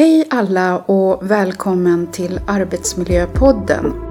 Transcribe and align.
Hej 0.00 0.26
alla 0.30 0.78
och 0.78 1.30
välkommen 1.30 2.06
till 2.06 2.40
Arbetsmiljöpodden. 2.46 4.09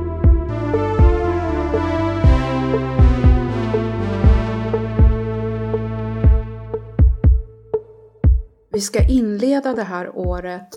Vi 8.79 8.83
ska 8.83 9.07
inleda 9.07 9.73
det 9.73 9.83
här 9.83 10.17
året 10.17 10.67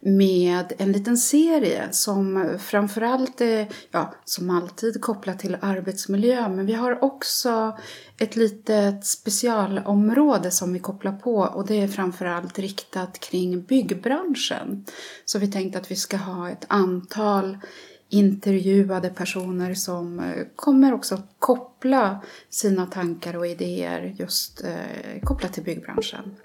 med 0.00 0.72
en 0.78 0.92
liten 0.92 1.16
serie 1.16 1.88
som 1.90 2.56
framförallt 2.58 3.40
är, 3.40 3.68
ja, 3.90 4.14
som 4.24 4.50
alltid 4.50 5.00
kopplat 5.00 5.38
till 5.38 5.56
arbetsmiljö. 5.60 6.48
Men 6.48 6.66
vi 6.66 6.72
har 6.72 7.04
också 7.04 7.78
ett 8.18 8.36
litet 8.36 9.06
specialområde 9.06 10.50
som 10.50 10.72
vi 10.72 10.78
kopplar 10.78 11.12
på 11.12 11.36
och 11.36 11.66
det 11.66 11.80
är 11.80 11.88
framförallt 11.88 12.58
riktat 12.58 13.18
kring 13.18 13.62
byggbranschen. 13.62 14.84
Så 15.24 15.38
vi 15.38 15.52
tänkte 15.52 15.78
att 15.78 15.90
vi 15.90 15.96
ska 15.96 16.16
ha 16.16 16.50
ett 16.50 16.64
antal 16.68 17.58
intervjuade 18.08 19.10
personer 19.10 19.74
som 19.74 20.18
eh, 20.20 20.46
kommer 20.56 20.94
också 20.94 21.22
koppla 21.38 22.22
sina 22.50 22.86
tankar 22.86 23.36
och 23.36 23.46
idéer 23.46 24.14
just 24.18 24.64
eh, 24.64 25.20
kopplat 25.22 25.52
till 25.52 25.64
byggbranschen. 25.64 26.36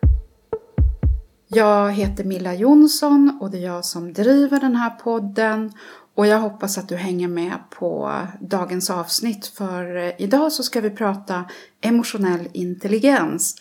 Jag 1.50 1.92
heter 1.92 2.24
Milla 2.24 2.54
Jonsson 2.54 3.38
och 3.42 3.52
det 3.52 3.58
är 3.58 3.66
jag 3.66 3.86
som 3.86 4.14
driver 4.14 4.60
den 4.60 4.76
här 4.76 4.90
podden 4.90 5.72
och 6.16 6.28
jag 6.28 6.40
hoppas 6.40 6.78
att 6.78 6.90
du 6.90 6.96
hänger 6.96 7.28
med 7.28 7.54
på 7.70 8.22
dagens 8.42 8.90
avsnitt 8.90 9.48
för 9.48 9.96
eh, 9.96 10.12
idag 10.18 10.52
så 10.52 10.64
ska 10.64 10.82
vi 10.82 10.90
prata 10.90 11.46
emotionell 11.82 12.48
intelligens 12.54 13.56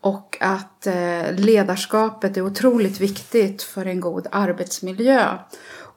och 0.00 0.36
att 0.40 0.86
eh, 0.86 1.32
ledarskapet 1.32 2.36
är 2.36 2.42
otroligt 2.42 3.00
viktigt 3.00 3.62
för 3.62 3.86
en 3.86 4.00
god 4.00 4.26
arbetsmiljö. 4.32 5.38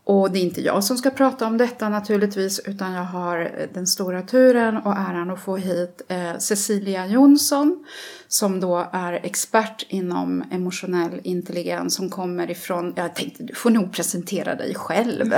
Och 0.10 0.32
det 0.32 0.40
är 0.40 0.44
inte 0.44 0.62
jag 0.62 0.84
som 0.84 0.98
ska 0.98 1.10
prata 1.10 1.48
om 1.48 1.58
detta 1.58 1.90
naturligtvis 1.90 2.60
utan 2.60 2.94
jag 2.94 3.04
har 3.04 3.52
den 3.74 3.88
stora 3.88 4.22
turen 4.22 4.78
och 4.78 4.96
äran 4.98 5.32
att 5.32 5.40
få 5.40 5.58
hit 5.58 6.02
eh, 6.08 6.38
Cecilia 6.38 7.08
Jonsson 7.08 7.86
som 8.28 8.60
då 8.60 8.90
är 8.92 9.14
expert 9.14 9.86
inom 9.90 10.44
emotionell 10.52 11.22
intelligens 11.24 11.96
som 11.96 12.10
kommer 12.10 12.52
ifrån, 12.52 12.94
jag 12.96 13.16
tänkte 13.16 13.44
du 13.44 13.56
får 13.56 13.70
nog 13.70 13.94
presentera 13.94 14.56
dig 14.56 14.76
själv 14.76 15.34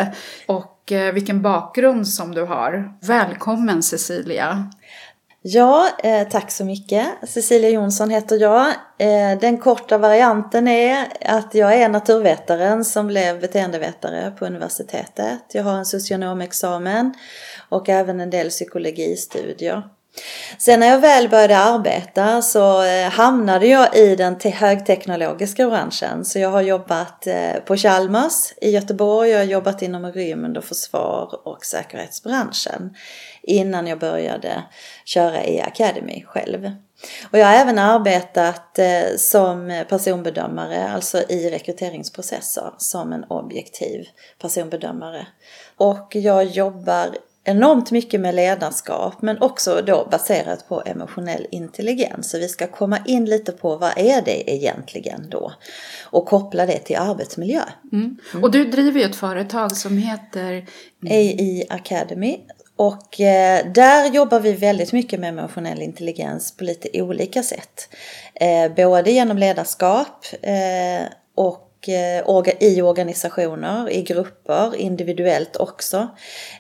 och 0.48 0.92
eh, 0.92 1.14
vilken 1.14 1.42
bakgrund 1.42 2.08
som 2.08 2.36
du 2.36 2.42
har. 2.42 2.94
Välkommen 3.02 3.84
Cecilia! 3.84 4.70
Ja, 5.44 5.90
eh, 6.04 6.28
tack 6.28 6.52
så 6.52 6.66
mycket. 6.66 7.08
Cecilia 7.28 7.70
Jonsson 7.70 8.10
heter 8.10 8.40
jag. 8.40 8.68
Eh, 8.98 9.40
den 9.40 9.58
korta 9.58 9.98
varianten 9.98 10.68
är 10.68 11.08
att 11.26 11.54
jag 11.56 11.74
är 11.74 11.90
naturvetaren 11.90 12.86
som 12.86 13.08
blev 13.08 13.42
beteendevetare 13.42 14.32
på 14.32 14.46
universitetet. 14.46 15.42
Jag 15.54 15.64
har 15.64 15.74
en 15.74 15.86
socionomexamen 15.86 17.14
och 17.70 17.90
även 17.90 18.20
en 18.20 18.30
del 18.30 18.50
psykologistudier. 18.50 19.84
Sen 20.58 20.80
när 20.80 20.88
jag 20.88 21.00
väl 21.00 21.30
började 21.30 21.58
arbeta 21.58 22.42
så 22.42 22.84
eh, 22.84 23.10
hamnade 23.10 23.68
jag 23.68 23.96
i 23.96 24.16
den 24.16 24.36
högteknologiska 24.54 25.70
branschen. 25.70 26.26
Så 26.26 26.40
jag 26.40 26.50
har 26.50 26.62
jobbat 26.62 27.28
eh, 27.28 27.54
på 27.66 27.78
Chalmers 27.78 28.54
i 28.62 28.70
Göteborg, 28.70 29.30
jag 29.30 29.38
har 29.38 29.46
jobbat 29.46 29.82
inom 29.82 30.12
rymd 30.12 30.58
och 30.58 30.64
försvar 30.64 31.48
och 31.48 31.66
säkerhetsbranschen 31.66 32.96
innan 33.44 33.88
jag 33.88 34.00
började 34.00 34.64
köra 35.06 35.46
i 35.46 35.62
Academy 35.62 36.24
själv. 36.28 36.72
Och 37.32 37.38
jag 37.38 37.46
har 37.46 37.54
även 37.54 37.80
arbetat 37.80 38.80
eh, 38.80 39.16
som 39.18 39.84
personbedömare, 39.90 40.90
alltså 40.90 41.24
i 41.30 41.50
rekryteringsprocesser 41.50 42.74
som 42.78 43.14
en 43.14 43.24
objektiv 43.24 44.06
personbedömare. 44.40 45.28
Och 45.78 46.16
jag 46.16 46.46
jobbar 46.46 47.10
enormt 47.44 47.92
mycket 47.92 48.22
med 48.22 48.36
ledarskap 48.36 49.22
men 49.22 49.42
också 49.42 49.82
då 49.86 50.08
baserat 50.12 50.68
på 50.68 50.84
emotionell 50.86 51.48
intelligens. 51.52 52.30
Så 52.30 52.40
vi 52.40 52.48
ska 52.48 52.68
komma 52.68 52.98
in 53.06 53.26
lite 53.26 53.52
på 53.52 53.76
vad 53.76 53.92
är 53.98 54.22
det 54.22 54.52
egentligen 54.52 55.30
då 55.30 55.54
och 56.06 56.26
koppla 56.26 56.66
det 56.66 56.80
till 56.80 56.98
arbetsmiljö. 56.98 57.64
Mm. 57.92 58.18
Mm. 58.32 58.44
Och 58.44 58.52
du 58.52 58.66
driver 58.66 59.00
ju 59.00 59.06
ett 59.06 59.16
företag 59.16 59.72
som 59.72 59.98
heter 59.98 60.66
AI 61.10 61.66
Academy 61.70 62.40
och 62.82 63.20
eh, 63.20 63.72
där 63.72 64.10
jobbar 64.10 64.40
vi 64.40 64.54
väldigt 64.54 64.94
mycket 64.94 65.20
med 65.20 65.30
emotionell 65.30 65.82
intelligens 65.82 66.58
på 66.58 66.64
lite 66.64 67.02
olika 67.02 67.44
sätt. 67.44 67.90
Eh, 68.34 68.74
både 68.76 69.12
genom 69.12 69.38
ledarskap 69.38 70.26
eh, 70.42 71.08
och 71.36 71.90
eh, 71.90 72.24
i 72.60 72.82
organisationer, 72.82 73.90
i 73.90 74.02
grupper, 74.02 74.76
individuellt 74.76 75.56
också. 75.56 76.08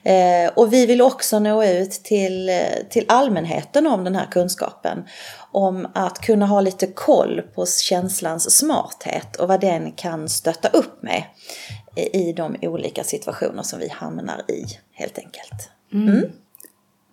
Eh, 0.04 0.52
och 0.56 0.74
vi 0.74 0.86
vill 0.86 1.02
också 1.02 1.40
nå 1.40 1.64
ut 1.64 1.92
till, 1.92 2.50
eh, 2.50 2.56
till 2.90 3.06
allmänheten 3.08 3.88
om 3.88 4.04
den 4.04 4.16
här 4.16 4.28
kunskapen. 4.32 5.04
Om 5.52 5.88
att 5.94 6.20
kunna 6.20 6.46
ha 6.46 6.62
lite 6.62 6.88
koll 6.88 7.42
på 7.56 7.66
känslans 7.66 8.58
smarthet 8.58 9.36
och 9.36 9.48
vad 9.48 9.62
den 9.62 9.92
kan 9.92 10.30
stötta 10.30 10.68
upp 10.68 11.04
med 11.04 11.24
i 11.96 12.34
de 12.34 12.56
olika 12.62 13.04
situationer 13.04 13.64
som 13.64 13.80
vi 13.80 13.90
hamnar 13.90 14.52
i 14.52 14.66
helt 14.92 15.18
enkelt. 15.18 15.72
Mm. 15.94 16.10
Mm. 16.10 16.32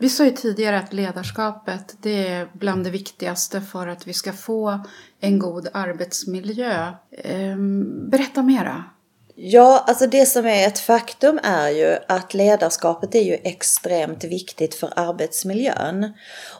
Vi 0.00 0.09
sa 0.09 0.25
ju 0.25 0.31
tidigare 0.31 0.78
att 0.78 0.93
ledarskapet 0.93 1.97
det 2.03 2.28
är 2.28 2.49
bland 2.53 2.84
det 2.84 2.91
viktigaste 2.91 3.61
för 3.61 3.87
att 3.87 4.06
vi 4.06 4.12
ska 4.12 4.33
få 4.33 4.81
en 5.21 5.39
god 5.39 5.69
arbetsmiljö. 5.72 6.93
Ehm, 7.25 8.11
berätta 8.11 8.43
mera. 8.43 8.84
Ja, 9.34 9.84
alltså 9.87 10.06
det 10.06 10.27
som 10.27 10.47
är 10.47 10.66
ett 10.66 10.78
faktum 10.78 11.41
är 11.43 11.69
ju 11.69 11.97
att 12.09 12.34
ledarskapet 12.34 13.15
är 13.15 13.22
ju 13.22 13.34
extremt 13.34 14.25
viktigt 14.25 14.75
för 14.75 14.93
arbetsmiljön. 14.97 16.12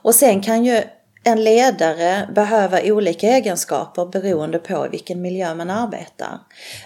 Och 0.03 0.15
sen 0.15 0.41
kan 0.41 0.65
ju 0.65 0.83
en 1.25 1.45
ledare 1.45 2.29
behöva 2.35 2.81
olika 2.85 3.27
egenskaper 3.27 4.06
beroende 4.06 4.59
på 4.59 4.87
i 4.87 4.89
vilken 4.89 5.23
miljö 5.23 5.55
man 5.55 5.71
arbetar. 5.71 6.39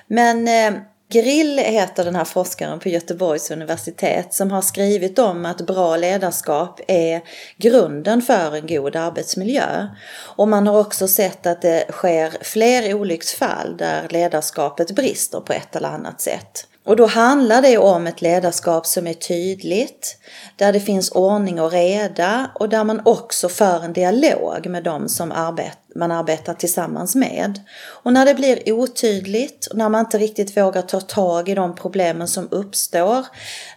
Men 0.06 0.48
eh, 0.48 0.80
Grill 1.12 1.58
heter 1.58 2.04
den 2.04 2.16
här 2.16 2.24
forskaren 2.24 2.78
på 2.78 2.88
Göteborgs 2.88 3.50
universitet 3.50 4.34
som 4.34 4.50
har 4.50 4.62
skrivit 4.62 5.18
om 5.18 5.46
att 5.46 5.66
bra 5.66 5.96
ledarskap 5.96 6.80
är 6.88 7.20
grunden 7.56 8.22
för 8.22 8.56
en 8.56 8.66
god 8.66 8.96
arbetsmiljö. 8.96 9.88
Och 10.36 10.48
man 10.48 10.66
har 10.66 10.80
också 10.80 11.08
sett 11.08 11.46
att 11.46 11.62
det 11.62 11.84
sker 11.90 12.32
fler 12.40 12.94
olycksfall 12.94 13.76
där 13.76 14.08
ledarskapet 14.10 14.90
brister 14.90 15.40
på 15.40 15.52
ett 15.52 15.76
eller 15.76 15.88
annat 15.88 16.20
sätt. 16.20 16.66
Och 16.84 16.96
då 16.96 17.06
handlar 17.06 17.62
det 17.62 17.78
om 17.78 18.06
ett 18.06 18.22
ledarskap 18.22 18.86
som 18.86 19.06
är 19.06 19.14
tydligt, 19.14 20.18
där 20.56 20.72
det 20.72 20.80
finns 20.80 21.10
ordning 21.10 21.60
och 21.60 21.72
reda 21.72 22.50
och 22.54 22.68
där 22.68 22.84
man 22.84 23.02
också 23.04 23.48
för 23.48 23.84
en 23.84 23.92
dialog 23.92 24.66
med 24.66 24.84
de 24.84 25.08
som 25.08 25.32
arbetar 25.32 25.81
man 25.94 26.10
arbetar 26.10 26.54
tillsammans 26.54 27.14
med. 27.14 27.60
Och 28.02 28.12
när 28.12 28.26
det 28.26 28.34
blir 28.34 28.72
otydligt, 28.72 29.68
när 29.74 29.88
man 29.88 30.00
inte 30.00 30.18
riktigt 30.18 30.56
vågar 30.56 30.82
ta 30.82 31.00
tag 31.00 31.48
i 31.48 31.54
de 31.54 31.74
problemen 31.74 32.28
som 32.28 32.48
uppstår, 32.50 33.26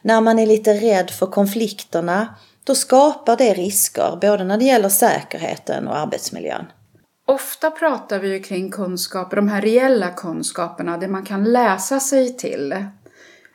när 0.02 0.22
man 0.22 0.40
är 0.40 0.46
lite 0.46 0.74
rädd 0.74 1.09
för 1.09 1.28
konflikterna, 1.28 2.36
då 2.64 2.75
skapar 2.75 3.38
det 3.38 3.54
risker 3.54 4.18
både 4.22 4.44
när 4.44 4.58
det 4.58 4.66
gäller 4.66 4.90
säkerheten 4.90 5.88
och 5.88 5.98
arbetsmiljön. 5.98 6.66
Ofta 7.28 7.72
pratar 7.72 8.20
vi 8.20 8.30
ju 8.30 8.40
kring 8.40 8.72
kunskaper, 8.72 9.36
de 9.36 9.48
här 9.48 9.62
reella 9.62 10.09
kunskaperna, 10.09 10.98
det 10.98 11.08
man 11.08 11.25
kan 11.25 11.44
läsa 11.44 12.00
sig 12.00 12.38
till. 12.38 12.86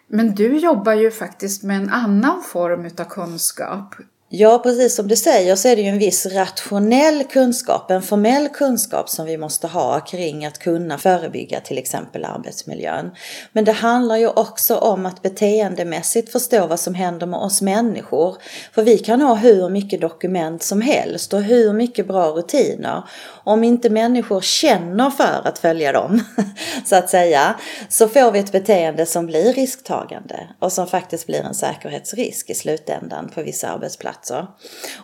Men 0.09 0.35
du 0.35 0.59
jobbar 0.59 0.93
ju 0.93 1.11
faktiskt 1.11 1.63
med 1.63 1.77
en 1.77 1.91
annan 1.91 2.43
form 2.43 2.91
av 2.99 3.05
kunskap. 3.05 3.95
Ja, 4.33 4.59
precis 4.59 4.95
som 4.95 5.09
du 5.09 5.17
säger 5.17 5.57
så 5.57 5.69
är 5.69 5.77
det 5.77 5.83
ju 5.83 5.89
en 5.89 5.99
viss 5.99 6.27
rationell 6.27 7.25
kunskap, 7.25 7.91
en 7.91 8.03
formell 8.03 8.49
kunskap 8.49 9.09
som 9.09 9.27
vi 9.27 9.37
måste 9.37 9.67
ha 9.67 10.01
kring 10.01 10.47
att 10.47 10.59
kunna 10.59 10.99
förebygga 10.99 11.61
till 11.61 11.79
exempel 11.79 12.25
arbetsmiljön. 12.25 13.11
Men 13.53 13.65
det 13.65 13.73
handlar 13.73 14.17
ju 14.17 14.29
också 14.29 14.77
om 14.77 15.07
att 15.07 15.23
beteendemässigt 15.23 16.33
förstå 16.33 16.67
vad 16.67 16.81
som 16.81 16.95
händer 16.95 17.27
med 17.27 17.41
oss 17.41 17.63
människor. 17.63 18.37
För 18.73 18.83
vi 18.83 18.99
kan 18.99 19.21
ha 19.21 19.35
hur 19.35 19.69
mycket 19.69 20.01
dokument 20.01 20.63
som 20.63 20.81
helst 20.81 21.33
och 21.33 21.43
hur 21.43 21.73
mycket 21.73 22.09
bra 22.09 22.27
rutiner. 22.27 23.05
Om 23.45 23.65
inte 23.65 23.91
människor 23.91 24.41
känner 24.41 25.11
för 25.11 25.41
att 25.45 25.59
följa 25.59 25.93
dem, 25.93 26.25
så 26.85 26.97
att 26.97 27.11
säga, 27.11 27.55
så 27.89 28.09
får 28.09 28.33
vi 28.33 28.39
ett 28.39 28.53
beteende 28.53 29.07
som 29.07 29.27
blir 29.27 29.53
risktagande 29.53 30.49
och 30.59 30.73
som 30.73 30.87
faktiskt 30.87 31.27
blir 31.27 31.43
en 31.43 31.55
säkerhetsrisk 31.55 32.51
i 32.51 32.55
slutändan 32.55 33.31
på 33.35 33.43
vissa 33.43 33.69
arbetsplatser. 33.69 34.47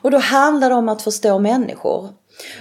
Och 0.03 0.11
då 0.11 0.19
handlar 0.19 0.71
det 0.71 0.77
om 0.77 0.89
att 0.89 1.03
förstå 1.03 1.39
människor. 1.39 2.11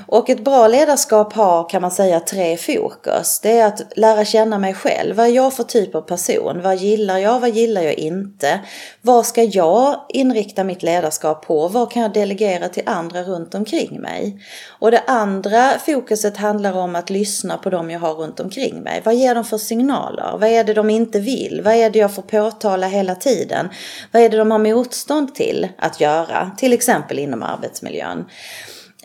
Och 0.07 0.29
ett 0.29 0.43
bra 0.43 0.67
ledarskap 0.67 1.33
har 1.33 1.69
kan 1.69 1.81
man 1.81 1.91
säga 1.91 2.19
tre 2.19 2.57
fokus. 2.57 3.39
Det 3.39 3.59
är 3.59 3.67
att 3.67 3.81
lära 3.95 4.25
känna 4.25 4.57
mig 4.57 4.73
själv. 4.73 5.15
Vad 5.15 5.25
är 5.25 5.31
jag 5.31 5.53
för 5.53 5.63
typ 5.63 5.95
av 5.95 6.01
person? 6.01 6.61
Vad 6.61 6.75
gillar 6.75 7.17
jag? 7.17 7.39
Vad 7.39 7.49
gillar 7.49 7.81
jag 7.81 7.93
inte? 7.93 8.59
Vad 9.01 9.25
ska 9.25 9.43
jag 9.43 10.01
inrikta 10.09 10.63
mitt 10.63 10.83
ledarskap 10.83 11.45
på? 11.45 11.67
Vad 11.67 11.91
kan 11.91 12.01
jag 12.01 12.13
delegera 12.13 12.69
till 12.69 12.83
andra 12.85 13.23
runt 13.23 13.55
omkring 13.55 14.01
mig? 14.01 14.39
Och 14.79 14.91
det 14.91 15.03
andra 15.07 15.79
fokuset 15.85 16.37
handlar 16.37 16.77
om 16.77 16.95
att 16.95 17.09
lyssna 17.09 17.57
på 17.57 17.69
dem 17.69 17.91
jag 17.91 17.99
har 17.99 18.13
runt 18.13 18.39
omkring 18.39 18.81
mig. 18.81 19.01
Vad 19.05 19.15
ger 19.15 19.35
de 19.35 19.43
för 19.43 19.57
signaler? 19.57 20.37
Vad 20.39 20.49
är 20.49 20.63
det 20.63 20.73
de 20.73 20.89
inte 20.89 21.19
vill? 21.19 21.61
Vad 21.63 21.73
är 21.73 21.89
det 21.89 21.99
jag 21.99 22.15
får 22.15 22.21
påtala 22.21 22.87
hela 22.87 23.15
tiden? 23.15 23.69
Vad 24.11 24.21
är 24.21 24.29
det 24.29 24.37
de 24.37 24.51
har 24.51 24.59
motstånd 24.59 25.35
till 25.35 25.67
att 25.77 26.01
göra? 26.01 26.51
Till 26.57 26.73
exempel 26.73 27.19
inom 27.19 27.43
arbetsmiljön. 27.43 28.25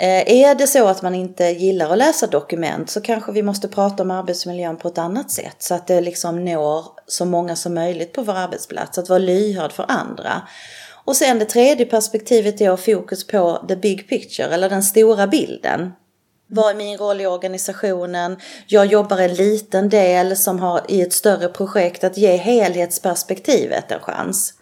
Eh, 0.00 0.32
är 0.32 0.54
det 0.54 0.66
så 0.66 0.86
att 0.86 1.02
man 1.02 1.14
inte 1.14 1.44
gillar 1.44 1.90
att 1.90 1.98
läsa 1.98 2.26
dokument 2.26 2.90
så 2.90 3.00
kanske 3.00 3.32
vi 3.32 3.42
måste 3.42 3.68
prata 3.68 4.02
om 4.02 4.10
arbetsmiljön 4.10 4.76
på 4.76 4.88
ett 4.88 4.98
annat 4.98 5.30
sätt 5.30 5.56
så 5.58 5.74
att 5.74 5.86
det 5.86 6.00
liksom 6.00 6.44
når 6.44 6.84
så 7.06 7.24
många 7.24 7.56
som 7.56 7.74
möjligt 7.74 8.12
på 8.12 8.22
vår 8.22 8.34
arbetsplats. 8.34 8.98
Att 8.98 9.08
vara 9.08 9.18
lyhörd 9.18 9.72
för 9.72 9.84
andra. 9.88 10.42
Och 11.04 11.16
sen 11.16 11.38
det 11.38 11.44
tredje 11.44 11.86
perspektivet 11.86 12.60
är 12.60 12.70
att 12.70 12.80
fokus 12.80 13.26
på 13.26 13.64
the 13.68 13.76
big 13.76 14.08
picture 14.08 14.54
eller 14.54 14.70
den 14.70 14.82
stora 14.82 15.26
bilden. 15.26 15.92
Vad 16.46 16.70
är 16.70 16.74
min 16.74 16.98
roll 16.98 17.20
i 17.20 17.26
organisationen? 17.26 18.36
Jag 18.66 18.86
jobbar 18.86 19.18
en 19.18 19.34
liten 19.34 19.88
del 19.88 20.36
som 20.36 20.58
har 20.58 20.80
i 20.88 21.00
ett 21.00 21.12
större 21.12 21.48
projekt 21.48 22.04
att 22.04 22.16
ge 22.16 22.36
helhetsperspektivet 22.36 23.92
en 23.92 24.00
chans. 24.00 24.54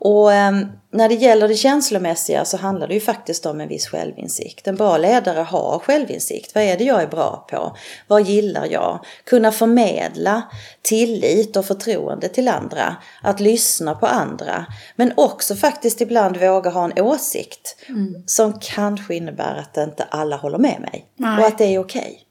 Och 0.00 0.32
eh, 0.32 0.52
när 0.92 1.08
det 1.08 1.14
gäller 1.14 1.48
det 1.48 1.54
känslomässiga 1.54 2.44
så 2.44 2.56
handlar 2.56 2.88
det 2.88 2.94
ju 2.94 3.00
faktiskt 3.00 3.46
om 3.46 3.60
en 3.60 3.68
viss 3.68 3.86
självinsikt. 3.86 4.68
En 4.68 4.76
bra 4.76 4.98
ledare 4.98 5.40
har 5.40 5.78
självinsikt. 5.78 6.54
Vad 6.54 6.64
är 6.64 6.78
det 6.78 6.84
jag 6.84 7.02
är 7.02 7.06
bra 7.06 7.46
på? 7.50 7.76
Vad 8.06 8.22
gillar 8.22 8.66
jag? 8.66 9.04
Kunna 9.24 9.52
förmedla 9.52 10.42
tillit 10.82 11.56
och 11.56 11.64
förtroende 11.64 12.28
till 12.28 12.48
andra. 12.48 12.96
Att 13.22 13.40
lyssna 13.40 13.94
på 13.94 14.06
andra. 14.06 14.66
Men 14.96 15.12
också 15.16 15.54
faktiskt 15.54 16.00
ibland 16.00 16.36
våga 16.36 16.70
ha 16.70 16.84
en 16.84 17.02
åsikt. 17.02 17.76
Mm. 17.88 18.22
Som 18.26 18.58
kanske 18.60 19.14
innebär 19.14 19.56
att 19.56 19.76
inte 19.76 20.04
alla 20.10 20.36
håller 20.36 20.58
med 20.58 20.80
mig. 20.80 21.06
Nej. 21.16 21.38
Och 21.38 21.46
att 21.46 21.58
det 21.58 21.74
är 21.74 21.78
okej. 21.78 22.00
Okay. 22.00 22.29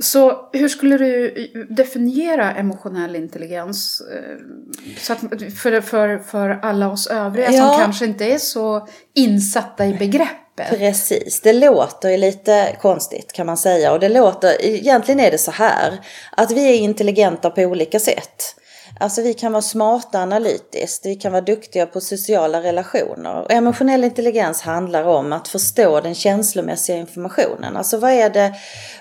Så 0.00 0.48
hur 0.52 0.68
skulle 0.68 0.98
du 0.98 1.34
definiera 1.70 2.54
emotionell 2.54 3.16
intelligens? 3.16 4.02
Eh, 4.14 4.36
så 4.98 5.12
att, 5.12 5.20
för, 5.62 5.80
för, 5.80 6.18
för 6.18 6.58
alla 6.62 6.88
oss 6.88 7.06
övriga 7.06 7.50
ja. 7.50 7.68
som 7.68 7.80
kanske 7.80 8.04
inte 8.04 8.24
är 8.24 8.38
så 8.38 8.88
insatta 9.14 9.86
i 9.86 9.94
begreppet. 9.94 10.78
Precis, 10.78 11.40
det 11.40 11.52
låter 11.52 12.10
ju 12.10 12.16
lite 12.16 12.76
konstigt 12.80 13.32
kan 13.32 13.46
man 13.46 13.56
säga. 13.56 13.92
Och 13.92 14.00
det 14.00 14.08
låter, 14.08 14.64
egentligen 14.64 15.20
är 15.20 15.30
det 15.30 15.38
så 15.38 15.50
här 15.50 16.00
att 16.30 16.50
vi 16.50 16.70
är 16.70 16.74
intelligenta 16.74 17.50
på 17.50 17.62
olika 17.62 18.00
sätt. 18.00 18.54
Alltså 19.00 19.22
vi 19.22 19.34
kan 19.34 19.52
vara 19.52 19.62
smarta 19.62 20.18
analytiskt, 20.18 21.06
vi 21.06 21.14
kan 21.14 21.32
vara 21.32 21.42
duktiga 21.42 21.86
på 21.86 22.00
sociala 22.00 22.62
relationer. 22.62 23.42
Och 23.42 23.52
emotionell 23.52 24.04
intelligens 24.04 24.60
handlar 24.60 25.04
om 25.04 25.32
att 25.32 25.48
förstå 25.48 26.00
den 26.00 26.14
känslomässiga 26.14 26.96
informationen. 26.96 27.76
Alltså 27.76 27.98
vad 27.98 28.10
är, 28.10 28.30
det, 28.30 28.54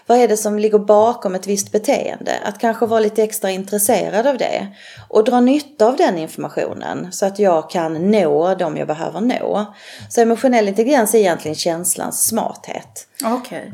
vad 0.05 0.17
är 0.17 0.27
det 0.27 0.37
som 0.37 0.59
ligger 0.59 0.79
bakom 0.79 1.35
ett 1.35 1.47
visst 1.47 1.71
beteende? 1.71 2.31
Att 2.43 2.59
kanske 2.59 2.85
vara 2.85 2.99
lite 2.99 3.23
extra 3.23 3.51
intresserad 3.51 4.27
av 4.27 4.37
det. 4.37 4.67
Och 5.09 5.23
dra 5.23 5.39
nytta 5.39 5.87
av 5.87 5.95
den 5.95 6.17
informationen 6.17 7.11
så 7.11 7.25
att 7.25 7.39
jag 7.39 7.69
kan 7.69 8.11
nå 8.11 8.55
dem 8.55 8.77
jag 8.77 8.87
behöver 8.87 9.21
nå. 9.21 9.75
Så 10.09 10.21
emotionell 10.21 10.67
intelligens 10.67 11.13
är 11.13 11.19
egentligen 11.19 11.55
känslans 11.55 12.27
smarthet. 12.27 13.07
Okej. 13.25 13.59
Okay. 13.59 13.71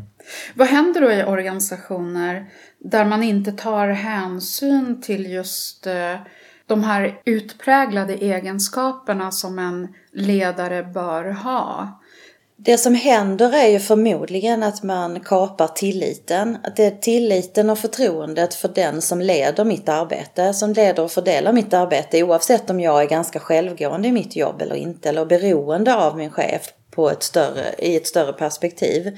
Vad 0.56 0.68
händer 0.68 1.02
då 1.02 1.12
i 1.12 1.24
organisationer 1.24 2.46
där 2.84 3.06
man 3.06 3.24
inte 3.24 3.52
tar 3.52 3.88
hänsyn 3.88 5.02
till 5.02 5.32
just 5.32 5.88
eh, 5.88 6.16
de 6.68 6.84
här 6.84 7.22
utpräglade 7.26 8.14
egenskaperna 8.14 9.32
som 9.32 9.60
en 9.60 9.88
ledare 10.12 10.84
bör 10.84 11.32
ha? 11.32 12.00
Det 12.58 12.78
som 12.78 12.96
händer 12.96 13.54
är 13.54 13.68
ju 13.68 13.80
förmodligen 13.80 14.64
att 14.64 14.84
man 14.84 15.20
kapar 15.20 15.68
tilliten. 15.68 16.58
Att 16.64 16.76
det 16.76 16.86
är 16.86 16.92
tilliten 16.92 17.70
och 17.70 17.80
förtroendet 17.80 18.54
för 18.54 18.68
den 18.68 19.02
som 19.02 19.22
leder 19.22 19.66
mitt 19.66 19.90
arbete, 19.90 20.54
som 20.54 20.74
leder 20.74 21.04
och 21.04 21.12
fördelar 21.12 21.54
mitt 21.54 21.74
arbete 21.74 22.24
oavsett 22.24 22.70
om 22.70 22.80
jag 22.80 23.02
är 23.02 23.08
ganska 23.08 23.40
självgående 23.40 24.08
i 24.08 24.12
mitt 24.12 24.36
jobb 24.36 24.62
eller 24.62 24.76
inte, 24.76 25.10
eller 25.10 25.26
beroende 25.26 25.96
av 25.96 26.18
min 26.18 26.32
chef 26.32 26.70
på 26.92 27.10
ett 27.10 27.24
större, 27.24 27.66
i 27.78 27.96
ett 27.96 28.08
större 28.08 28.34
perspektiv 28.34 29.18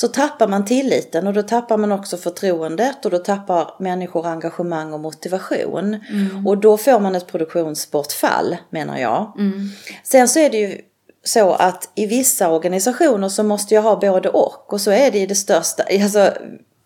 så 0.00 0.08
tappar 0.08 0.48
man 0.48 0.64
tilliten 0.64 1.26
och 1.26 1.32
då 1.32 1.42
tappar 1.42 1.76
man 1.76 1.92
också 1.92 2.16
förtroendet 2.16 3.04
och 3.04 3.10
då 3.10 3.18
tappar 3.18 3.74
människor 3.78 4.26
engagemang 4.26 4.92
och 4.92 5.00
motivation. 5.00 5.94
Mm. 5.94 6.46
Och 6.46 6.58
då 6.58 6.76
får 6.76 7.00
man 7.00 7.14
ett 7.14 7.26
produktionsbortfall 7.26 8.56
menar 8.70 8.98
jag. 8.98 9.32
Mm. 9.38 9.68
Sen 10.02 10.28
så 10.28 10.38
är 10.38 10.50
det 10.50 10.58
ju 10.58 10.80
så 11.24 11.52
att 11.52 11.90
i 11.94 12.06
vissa 12.06 12.50
organisationer 12.50 13.28
så 13.28 13.42
måste 13.42 13.74
jag 13.74 13.82
ha 13.82 13.96
både 13.96 14.28
och 14.28 14.72
och 14.72 14.80
så 14.80 14.90
är 14.90 15.10
det 15.10 15.18
i 15.18 15.26
det 15.26 15.34
största, 15.34 15.82
alltså 16.02 16.32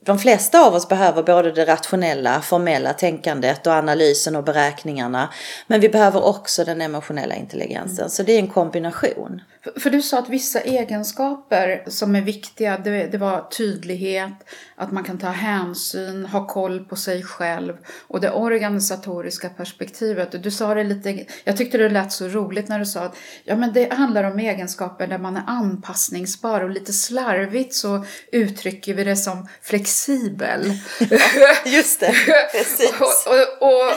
de 0.04 0.18
flesta 0.18 0.66
av 0.66 0.74
oss 0.74 0.88
behöver 0.88 1.22
både 1.22 1.52
det 1.52 1.64
rationella, 1.64 2.40
formella 2.40 2.92
tänkandet 2.92 3.66
och 3.66 3.72
analysen 3.72 4.36
och 4.36 4.44
beräkningarna. 4.44 5.28
Men 5.66 5.80
vi 5.80 5.88
behöver 5.88 6.24
också 6.24 6.64
den 6.64 6.80
emotionella 6.80 7.34
intelligensen. 7.34 7.98
Mm. 7.98 8.10
Så 8.10 8.22
det 8.22 8.32
är 8.32 8.38
en 8.38 8.48
kombination. 8.48 9.40
För, 9.76 9.90
du 9.90 10.02
sa 10.02 10.18
att 10.18 10.28
vissa 10.28 10.60
egenskaper 10.60 11.84
som 11.86 12.16
är 12.16 12.20
viktiga, 12.20 12.78
det, 12.78 13.06
det, 13.06 13.18
var 13.18 13.48
tydlighet, 13.48 14.32
att 14.76 14.92
man 14.92 15.04
kan 15.04 15.18
ta 15.18 15.28
hänsyn, 15.28 16.26
ha 16.26 16.46
koll 16.46 16.84
på 16.84 16.96
sig 16.96 17.22
själv 17.22 17.76
och 18.08 18.20
det 18.20 18.30
organisatoriska 18.30 19.48
perspektivet. 19.48 20.42
Du 20.42 20.50
sa 20.50 20.74
det 20.74 20.84
lite, 20.84 21.26
jag 21.44 21.56
tyckte 21.56 21.78
det 21.78 21.88
lät 21.88 22.12
så 22.12 22.28
roligt 22.28 22.68
när 22.68 22.78
du 22.78 22.86
sa 22.86 23.00
att 23.00 23.16
ja, 23.44 23.56
men 23.56 23.72
det 23.72 23.92
handlar 23.92 24.24
om 24.24 24.38
egenskaper 24.38 25.06
där 25.06 25.18
man 25.18 25.36
är 25.36 25.44
anpassningsbar 25.46 26.60
och 26.60 26.70
lite 26.70 26.92
slarvigt 26.92 27.74
så 27.74 28.04
uttrycker 28.32 28.94
vi 28.94 29.04
det 29.04 29.16
som 29.16 29.48
flexibel. 29.62 30.64
Just 31.64 32.00
det, 32.00 32.14
precis. 32.52 32.92
och, 33.00 33.32
och, 33.32 33.68
och 33.68 33.92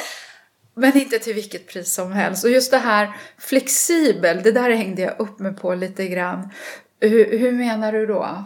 men 0.76 0.98
inte 0.98 1.20
till 1.20 1.34
vilket 1.34 1.68
pris 1.68 1.94
som 1.94 2.12
helst. 2.12 2.44
Och 2.44 2.52
just 2.52 2.72
det 2.72 2.78
här 2.78 3.16
flexibel, 3.38 4.44
det 4.44 4.52
där 4.52 4.70
hängde 4.70 5.02
jag 5.02 5.20
upp 5.20 5.40
mig 5.40 5.56
på 5.56 5.76
lite 5.76 6.08
grann. 6.08 6.50
Hur, 7.00 7.40
hur, 7.40 7.52
menar 7.52 7.92
du 7.92 8.06
då? 8.06 8.46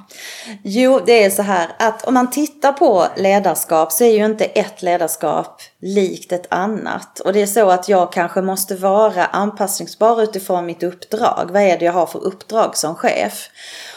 Jo, 0.63 1.01
det 1.05 1.23
är 1.23 1.29
så 1.29 1.41
här 1.41 1.69
att 1.79 2.03
om 2.03 2.13
man 2.13 2.29
tittar 2.29 2.71
på 2.71 3.07
ledarskap 3.17 3.91
så 3.91 4.03
är 4.03 4.11
ju 4.11 4.25
inte 4.25 4.45
ett 4.45 4.81
ledarskap 4.81 5.61
likt 5.81 6.31
ett 6.31 6.47
annat. 6.49 7.19
Och 7.19 7.33
det 7.33 7.41
är 7.41 7.45
så 7.45 7.69
att 7.69 7.89
jag 7.89 8.11
kanske 8.11 8.41
måste 8.41 8.75
vara 8.75 9.25
anpassningsbar 9.25 10.23
utifrån 10.23 10.65
mitt 10.65 10.83
uppdrag. 10.83 11.49
Vad 11.51 11.61
är 11.61 11.77
det 11.77 11.85
jag 11.85 11.93
har 11.93 12.05
för 12.05 12.23
uppdrag 12.23 12.77
som 12.77 12.95
chef? 12.95 13.49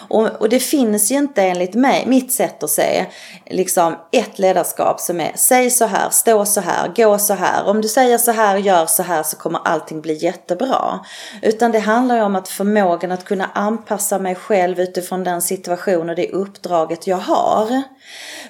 Och, 0.08 0.28
och 0.28 0.48
det 0.48 0.60
finns 0.60 1.10
ju 1.10 1.16
inte 1.16 1.42
enligt 1.42 1.74
mig, 1.74 2.04
mitt 2.06 2.32
sätt 2.32 2.62
att 2.62 2.70
se, 2.70 3.06
liksom 3.46 3.96
ett 4.12 4.38
ledarskap 4.38 5.00
som 5.00 5.20
är 5.20 5.32
säg 5.34 5.70
så 5.70 5.84
här, 5.84 6.10
stå 6.10 6.44
så 6.44 6.60
här, 6.60 6.92
gå 6.96 7.18
så 7.18 7.34
här. 7.34 7.68
Om 7.68 7.80
du 7.80 7.88
säger 7.88 8.18
så 8.18 8.32
här, 8.32 8.56
gör 8.56 8.86
så 8.86 9.02
här 9.02 9.22
så 9.22 9.36
kommer 9.36 9.60
allting 9.64 10.00
bli 10.00 10.24
jättebra. 10.24 11.00
Utan 11.42 11.72
det 11.72 11.78
handlar 11.78 12.16
ju 12.16 12.22
om 12.22 12.36
att 12.36 12.48
förmågan 12.48 13.12
att 13.12 13.24
kunna 13.24 13.50
anpassa 13.54 14.18
mig 14.18 14.34
själv 14.42 14.80
utifrån 14.80 15.24
den 15.24 15.42
situation 15.42 16.10
och 16.10 16.16
det 16.16 16.30
uppdraget 16.30 17.06
jag 17.06 17.16
har. 17.16 17.82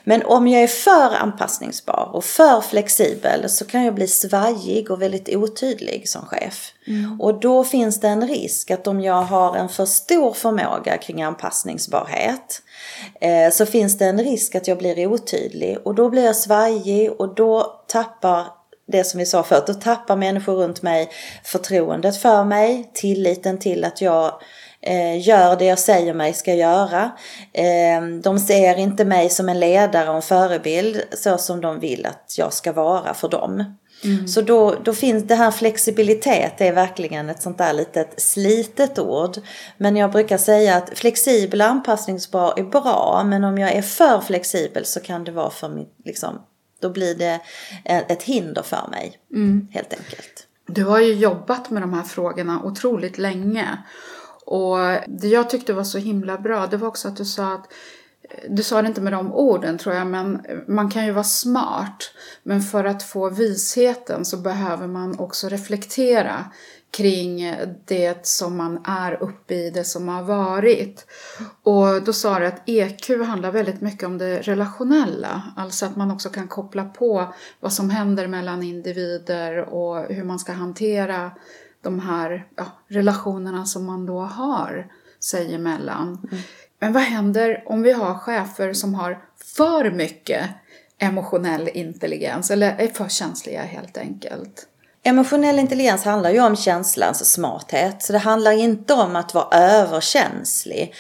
Men 0.04 0.22
om 0.22 0.49
jag 0.49 0.62
är 0.62 0.66
för 0.66 1.16
anpassningsbar 1.16 2.11
och 2.12 2.25
för 2.25 2.61
flexibel 2.61 3.49
så 3.49 3.64
kan 3.64 3.84
jag 3.84 3.94
bli 3.94 4.06
svajig 4.06 4.90
och 4.90 5.02
väldigt 5.02 5.37
otydlig 5.37 6.08
som 6.08 6.26
chef. 6.26 6.72
Mm. 6.87 7.20
Och 7.20 7.40
då 7.40 7.64
finns 7.64 8.00
det 8.00 8.08
en 8.08 8.28
risk 8.28 8.70
att 8.70 8.87
om 8.87 9.00
jag 9.00 9.22
har 9.22 9.56
en 9.56 9.68
för 9.68 9.87
stor 9.87 10.32
förmåga 10.32 10.96
kring 10.96 11.22
anpassningsbarhet 11.22 12.62
eh, 13.20 13.50
så 13.52 13.66
finns 13.66 13.99
det 13.99 14.06
en 14.06 14.25
risk 14.25 14.54
att 14.54 14.68
jag 14.68 14.78
blir 14.78 15.06
otydlig 15.06 15.78
och 15.84 15.94
då 15.94 16.11
blir 16.11 16.25
jag 16.25 16.37
svajig 16.37 17.12
och 17.12 17.34
då 17.34 17.82
tappar 17.88 18.46
det 18.92 19.04
som 19.04 19.18
vi 19.18 19.26
sa 19.26 19.42
förut, 19.42 19.66
då 19.66 19.75
tappar 19.75 20.16
människor 20.16 20.54
runt 20.54 20.82
mig 20.82 21.11
förtroendet 21.44 22.16
för 22.16 22.44
mig, 22.44 22.90
tilliten 22.94 23.58
till 23.58 23.84
att 23.84 24.00
jag 24.00 24.34
gör 25.20 25.56
det 25.56 25.64
jag 25.64 25.78
säger 25.78 26.14
mig 26.14 26.32
ska 26.32 26.54
göra. 26.54 27.10
Eh, 27.52 28.02
de 28.22 28.38
ser 28.38 28.78
inte 28.78 29.04
mig 29.04 29.30
som 29.30 29.48
en 29.48 29.60
ledare 29.60 30.08
och 30.08 30.16
en 30.16 30.22
förebild 30.22 31.02
så 31.12 31.38
som 31.38 31.60
de 31.60 31.80
vill 31.80 32.06
att 32.06 32.34
jag 32.38 32.52
ska 32.52 32.72
vara 32.72 33.14
för 33.14 33.28
dem. 33.28 33.64
Mm. 34.04 34.28
Så 34.28 34.40
då, 34.40 34.74
då 34.84 34.92
finns 34.92 35.24
det 35.24 35.34
här 35.34 35.50
flexibilitet 35.50 36.60
är 36.60 36.72
verkligen 36.72 37.30
ett 37.30 37.42
sånt 37.42 37.58
där 37.58 37.72
litet 37.72 38.20
slitet 38.20 38.98
ord. 38.98 39.36
Men 39.78 39.96
jag 39.96 40.12
brukar 40.12 40.38
säga 40.38 40.76
att 40.76 40.98
flexibel 40.98 41.60
och 41.60 41.66
anpassningsbar 41.66 42.54
är 42.56 42.62
bra 42.62 43.22
men 43.26 43.44
om 43.44 43.58
jag 43.58 43.72
är 43.72 43.82
för 43.82 44.20
flexibel 44.20 44.84
så 44.84 45.00
kan 45.00 45.24
det 45.24 45.32
vara 45.32 45.50
för 45.50 45.68
mitt, 45.68 45.94
liksom, 46.04 46.42
då 46.80 46.90
blir 46.90 47.14
det 47.14 47.40
ett 47.84 48.22
hinder 48.22 48.62
för 48.62 48.88
mig 48.90 49.18
mm. 49.34 49.68
helt 49.72 49.92
enkelt. 49.92 50.46
Du 50.66 50.84
har 50.84 51.00
ju 51.00 51.14
jobbat 51.14 51.70
med 51.70 51.82
de 51.82 51.92
här 51.92 52.02
frågorna 52.02 52.62
otroligt 52.64 53.18
länge. 53.18 53.78
Och 54.46 54.78
det 55.08 55.28
jag 55.28 55.50
tyckte 55.50 55.72
var 55.72 55.84
så 55.84 55.99
himla 55.99 56.38
bra 56.38 56.66
det 56.66 56.76
var 56.76 56.88
också 56.88 57.08
att 57.08 57.16
du 57.16 57.25
sa 57.25 57.54
att 57.54 57.72
eh, 58.30 58.50
du 58.50 58.62
sa 58.62 58.82
det 58.82 58.88
inte 58.88 59.00
med 59.00 59.12
de 59.12 59.32
orden 59.32 59.78
tror 59.78 59.94
jag, 59.94 60.06
men 60.06 60.46
eh, 60.46 60.56
man 60.68 60.90
kan 60.90 61.06
ju 61.06 61.12
vara 61.12 61.25
smart. 61.25 62.11
Men 62.42 62.62
för 62.62 62.84
att 62.84 63.02
få 63.02 63.30
visheten 63.30 64.25
så 64.25 64.37
behöver 64.37 64.87
man 64.87 65.18
också 65.18 65.49
reflektera 65.49 66.44
kring 66.96 67.42
eh, 67.42 67.68
det 67.84 68.26
som 68.26 68.56
man 68.56 68.84
är 68.84 69.22
uppe 69.22 69.54
i, 69.54 69.70
det 69.70 69.84
som 69.84 70.08
har 70.08 70.22
varit. 70.22 71.06
Och 71.62 72.02
då 72.02 72.12
sa 72.12 72.38
du 72.38 72.46
att 72.46 72.62
EQ 72.68 73.08
handlar 73.26 73.52
väldigt 73.52 73.80
mycket 73.80 74.06
om 74.06 74.18
det 74.18 74.40
relationella, 74.40 75.42
alltså 75.56 75.87
att 75.87 75.96
man 75.96 76.11
också 76.11 76.28
kan 76.28 76.49
koppla 76.49 76.84
på 76.84 77.34
vad 77.61 77.72
som 77.72 77.90
händer 77.90 78.26
mellan 78.26 78.62
individer 78.62 79.58
och 79.58 80.14
hur 80.14 80.25
man 80.25 80.38
ska 80.38 80.52
hantera 80.52 81.30
de 81.82 82.00
här 82.00 82.46
ja, 82.56 82.66
relationerna 82.88 83.64
som 83.64 83.84
man 83.84 84.06
då 84.06 84.20
har 84.20 84.86
sig 85.20 85.54
emellan. 85.54 86.28
Mm. 86.30 86.42
Men 86.78 86.92
vad 86.92 87.02
händer 87.02 87.62
om 87.66 87.82
vi 87.82 87.92
har 87.92 88.14
chefer 88.14 88.72
som 88.72 88.94
har 88.94 89.24
för 89.56 89.90
mycket 89.90 90.48
emotionell 90.98 91.68
intelligens 91.74 92.50
eller 92.50 92.76
är 92.78 92.88
för 92.88 93.08
känsliga 93.08 93.62
helt 93.62 93.96
enkelt? 93.96 94.68
Emotionell 95.04 95.58
intelligens 95.58 96.04
handlar 96.04 96.30
ju 96.30 96.40
om 96.40 96.56
känslans 96.56 97.32
smarthet. 97.32 98.02
Så 98.02 98.12
det 98.12 98.18
handlar 98.18 98.52
inte 98.52 98.94
om 98.94 99.16
att 99.16 99.34
vara 99.34 99.58
överkänslig. 99.58 100.94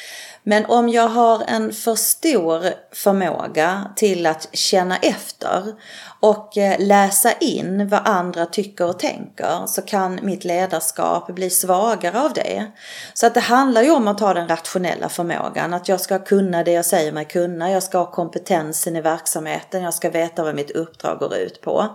Men 0.44 0.66
om 0.66 0.88
jag 0.88 1.08
har 1.08 1.44
en 1.46 1.72
för 1.72 1.94
stor 1.94 2.64
förmåga 2.92 3.90
till 3.96 4.26
att 4.26 4.48
känna 4.52 4.96
efter 4.96 5.74
och 6.20 6.58
eh, 6.58 6.76
läsa 6.78 7.32
in 7.32 7.88
vad 7.88 8.00
andra 8.08 8.46
tycker 8.46 8.86
och 8.86 8.98
tänker 8.98 9.66
så 9.66 9.82
kan 9.82 10.18
mitt 10.22 10.44
ledarskap 10.44 11.26
bli 11.26 11.50
svagare 11.50 12.20
av 12.20 12.32
det. 12.32 12.66
Så 13.14 13.26
att 13.26 13.34
det 13.34 13.40
handlar 13.40 13.82
ju 13.82 13.90
om 13.90 14.08
att 14.08 14.20
ha 14.20 14.34
den 14.34 14.48
rationella 14.48 15.08
förmågan, 15.08 15.74
att 15.74 15.88
jag 15.88 16.00
ska 16.00 16.18
kunna 16.18 16.64
det 16.64 16.72
jag 16.72 16.84
säger 16.84 17.12
mig 17.12 17.24
kunna, 17.24 17.70
jag 17.70 17.82
ska 17.82 17.98
ha 17.98 18.10
kompetensen 18.10 18.96
i 18.96 19.00
verksamheten, 19.00 19.82
jag 19.82 19.94
ska 19.94 20.10
veta 20.10 20.44
vad 20.44 20.54
mitt 20.54 20.70
uppdrag 20.70 21.18
går 21.18 21.36
ut 21.36 21.60
på. 21.60 21.88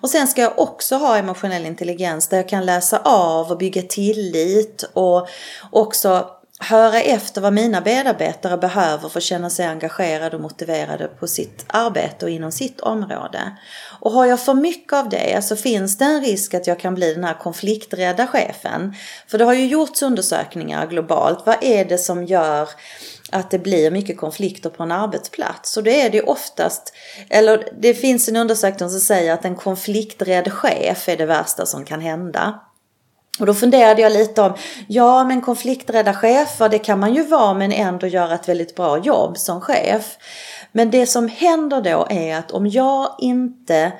Och 0.00 0.10
sen 0.10 0.26
ska 0.26 0.40
jag 0.40 0.58
också 0.58 0.96
ha 0.96 1.16
emotionell 1.16 1.66
intelligens 1.66 2.28
där 2.28 2.36
jag 2.36 2.48
kan 2.48 2.66
läsa 2.66 2.98
av 3.04 3.50
och 3.50 3.58
bygga 3.58 3.82
tillit 3.82 4.90
och 4.92 5.28
också 5.70 6.28
höra 6.62 7.00
efter 7.00 7.40
vad 7.40 7.52
mina 7.52 7.80
medarbetare 7.80 8.56
behöver 8.58 9.08
för 9.08 9.18
att 9.18 9.24
känna 9.24 9.50
sig 9.50 9.66
engagerade 9.66 10.36
och 10.36 10.42
motiverade 10.42 11.08
på 11.08 11.26
sitt 11.26 11.64
arbete 11.66 12.24
och 12.24 12.30
inom 12.30 12.52
sitt 12.52 12.80
område. 12.80 13.56
Och 14.00 14.12
har 14.12 14.26
jag 14.26 14.40
för 14.40 14.54
mycket 14.54 14.92
av 14.92 15.08
det 15.08 15.44
så 15.44 15.56
finns 15.56 15.98
det 15.98 16.04
en 16.04 16.20
risk 16.20 16.54
att 16.54 16.66
jag 16.66 16.80
kan 16.80 16.94
bli 16.94 17.14
den 17.14 17.24
här 17.24 17.38
konflikträdda 17.38 18.26
chefen. 18.26 18.94
För 19.26 19.38
det 19.38 19.44
har 19.44 19.54
ju 19.54 19.66
gjorts 19.66 20.02
undersökningar 20.02 20.86
globalt. 20.86 21.42
Vad 21.46 21.56
är 21.60 21.84
det 21.84 21.98
som 21.98 22.24
gör 22.24 22.68
att 23.32 23.50
det 23.50 23.58
blir 23.58 23.90
mycket 23.90 24.16
konflikter 24.16 24.70
på 24.70 24.82
en 24.82 24.92
arbetsplats. 24.92 25.76
Och 25.76 25.82
det 25.82 26.00
är 26.00 26.10
det 26.10 26.22
oftast, 26.22 26.92
eller 27.30 27.68
det 27.80 27.94
finns 27.94 28.28
en 28.28 28.36
undersökning 28.36 28.90
som 28.90 29.00
säger 29.00 29.32
att 29.32 29.44
en 29.44 29.56
konflikträdd 29.56 30.52
chef 30.52 31.08
är 31.08 31.16
det 31.16 31.26
värsta 31.26 31.66
som 31.66 31.84
kan 31.84 32.00
hända. 32.00 32.60
Och 33.40 33.46
då 33.46 33.54
funderade 33.54 34.02
jag 34.02 34.12
lite 34.12 34.42
om, 34.42 34.54
ja 34.86 35.24
men 35.24 35.40
konflikträdda 35.40 36.14
chefer 36.14 36.68
det 36.68 36.78
kan 36.78 37.00
man 37.00 37.14
ju 37.14 37.22
vara 37.26 37.54
men 37.54 37.72
ändå 37.72 38.06
göra 38.06 38.34
ett 38.34 38.48
väldigt 38.48 38.74
bra 38.74 38.98
jobb 38.98 39.38
som 39.38 39.60
chef. 39.60 40.16
Men 40.72 40.90
det 40.90 41.06
som 41.06 41.28
händer 41.28 41.80
då 41.80 42.06
är 42.10 42.36
att 42.36 42.50
om 42.50 42.66
jag 42.66 43.14
inte 43.18 43.92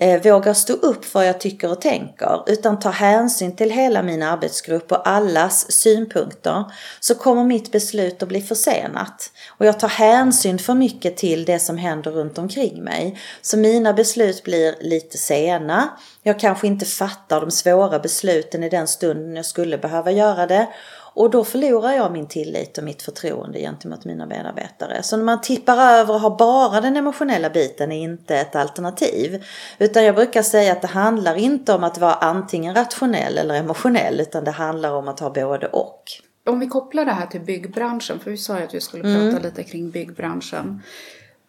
eh, 0.00 0.22
vågar 0.22 0.54
stå 0.54 0.72
upp 0.72 1.04
för 1.04 1.18
vad 1.18 1.28
jag 1.28 1.40
tycker 1.40 1.70
och 1.70 1.80
tänker 1.80 2.42
utan 2.46 2.78
tar 2.78 2.92
hänsyn 2.92 3.56
till 3.56 3.70
hela 3.70 4.02
min 4.02 4.22
arbetsgrupp 4.22 4.92
och 4.92 5.08
allas 5.08 5.72
synpunkter 5.72 6.64
så 7.00 7.14
kommer 7.14 7.44
mitt 7.44 7.72
beslut 7.72 8.22
att 8.22 8.28
bli 8.28 8.42
försenat. 8.42 9.32
Och 9.48 9.66
jag 9.66 9.80
tar 9.80 9.88
hänsyn 9.88 10.58
för 10.58 10.74
mycket 10.74 11.16
till 11.16 11.44
det 11.44 11.58
som 11.58 11.78
händer 11.78 12.10
runt 12.10 12.38
omkring 12.38 12.84
mig. 12.84 13.18
Så 13.42 13.56
mina 13.56 13.92
beslut 13.92 14.44
blir 14.44 14.74
lite 14.80 15.18
sena. 15.18 15.88
Jag 16.22 16.40
kanske 16.40 16.66
inte 16.66 16.86
fattar 16.86 17.40
de 17.40 17.50
svåra 17.50 17.98
besluten 17.98 18.64
i 18.64 18.68
den 18.68 18.88
stunden 18.88 19.36
jag 19.36 19.46
skulle 19.46 19.78
behöva 19.78 20.10
göra 20.10 20.46
det. 20.46 20.68
Och 21.14 21.30
då 21.30 21.44
förlorar 21.44 21.92
jag 21.92 22.12
min 22.12 22.26
tillit 22.26 22.78
och 22.78 22.84
mitt 22.84 23.02
förtroende 23.02 23.58
gentemot 23.58 24.04
mina 24.04 24.26
medarbetare. 24.26 25.02
Så 25.02 25.16
när 25.16 25.24
man 25.24 25.40
tippar 25.40 25.76
över 25.76 26.14
och 26.14 26.20
har 26.20 26.36
bara 26.38 26.80
den 26.80 26.96
emotionella 26.96 27.50
biten 27.50 27.92
är 27.92 28.02
inte 28.02 28.36
ett 28.36 28.56
alternativ. 28.56 29.44
Utan 29.78 30.04
jag 30.04 30.14
brukar 30.14 30.42
säga 30.42 30.72
att 30.72 30.82
det 30.82 30.88
handlar 30.88 31.34
inte 31.34 31.72
om 31.72 31.84
att 31.84 31.98
vara 31.98 32.14
antingen 32.14 32.74
rationell 32.74 33.38
eller 33.38 33.54
emotionell 33.54 34.20
utan 34.20 34.44
det 34.44 34.50
handlar 34.50 34.92
om 34.92 35.08
att 35.08 35.20
ha 35.20 35.30
både 35.30 35.66
och. 35.66 36.02
Om 36.46 36.60
vi 36.60 36.66
kopplar 36.66 37.04
det 37.04 37.12
här 37.12 37.26
till 37.26 37.40
byggbranschen, 37.40 38.20
för 38.20 38.30
vi 38.30 38.36
sa 38.36 38.58
ju 38.58 38.64
att 38.64 38.74
vi 38.74 38.80
skulle 38.80 39.02
prata 39.02 39.16
mm. 39.16 39.42
lite 39.42 39.62
kring 39.62 39.90
byggbranschen. 39.90 40.82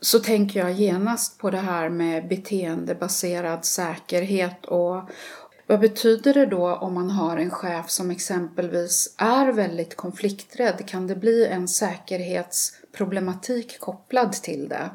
Så 0.02 0.20
tänker 0.20 0.60
jag 0.60 0.72
genast 0.72 1.38
på 1.38 1.50
det 1.50 1.58
här 1.58 1.90
med 1.90 2.28
beteendebaserad 2.28 3.66
säkerhet 3.66 4.66
och, 4.66 5.10
vad 5.72 5.80
betyder 5.80 6.34
det 6.34 6.46
då 6.46 6.76
om 6.76 6.94
man 6.94 7.10
har 7.10 7.38
en 7.38 7.52
chef 7.52 7.90
som 7.90 8.12
exempelvis 8.12 9.16
är 9.18 9.52
väldigt 9.52 9.96
konflikträdd? 9.96 10.88
Kan 10.88 11.08
det 11.08 11.16
bli 11.16 11.48
en 11.48 11.68
säkerhetsproblematik 11.68 13.80
kopplad 13.80 14.34
till 14.34 14.70
det? 14.70 14.90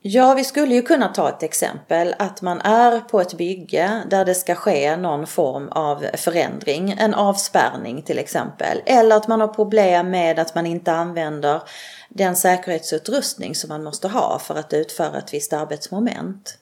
Ja, 0.00 0.34
vi 0.34 0.44
skulle 0.44 0.74
ju 0.74 0.82
kunna 0.82 1.08
ta 1.08 1.28
ett 1.28 1.42
exempel 1.42 2.14
att 2.18 2.42
man 2.42 2.60
är 2.60 3.00
på 3.00 3.20
ett 3.20 3.34
bygge 3.34 4.02
där 4.10 4.24
det 4.24 4.34
ska 4.34 4.54
ske 4.54 4.96
någon 4.96 5.26
form 5.26 5.68
av 5.68 6.06
förändring, 6.14 6.96
en 6.98 7.14
avspärrning 7.14 8.02
till 8.02 8.18
exempel. 8.18 8.82
Eller 8.86 9.16
att 9.16 9.28
man 9.28 9.40
har 9.40 9.48
problem 9.48 10.10
med 10.10 10.38
att 10.38 10.54
man 10.54 10.66
inte 10.66 10.92
använder 10.92 11.62
den 12.08 12.36
säkerhetsutrustning 12.36 13.54
som 13.54 13.68
man 13.68 13.84
måste 13.84 14.08
ha 14.08 14.38
för 14.38 14.54
att 14.54 14.72
utföra 14.72 15.18
ett 15.18 15.34
visst 15.34 15.52
arbetsmoment. 15.52 16.58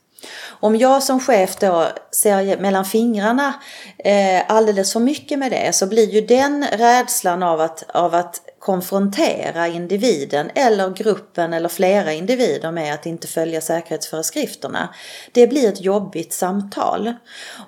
Om 0.60 0.76
jag 0.76 1.02
som 1.02 1.20
chef 1.20 1.56
då 1.56 1.88
ser 2.12 2.58
mellan 2.58 2.84
fingrarna 2.84 3.54
eh, 3.98 4.42
alldeles 4.48 4.92
för 4.92 5.00
mycket 5.00 5.38
med 5.38 5.52
det 5.52 5.72
så 5.74 5.86
blir 5.86 6.10
ju 6.10 6.20
den 6.20 6.64
rädslan 6.72 7.42
av 7.42 7.60
att, 7.60 7.90
av 7.90 8.14
att 8.14 8.40
konfrontera 8.58 9.68
individen 9.68 10.50
eller 10.54 10.90
gruppen 10.90 11.52
eller 11.52 11.68
flera 11.68 12.12
individer 12.12 12.72
med 12.72 12.94
att 12.94 13.06
inte 13.06 13.26
följa 13.26 13.60
säkerhetsföreskrifterna. 13.60 14.94
Det 15.32 15.46
blir 15.46 15.68
ett 15.68 15.80
jobbigt 15.80 16.32
samtal. 16.32 17.14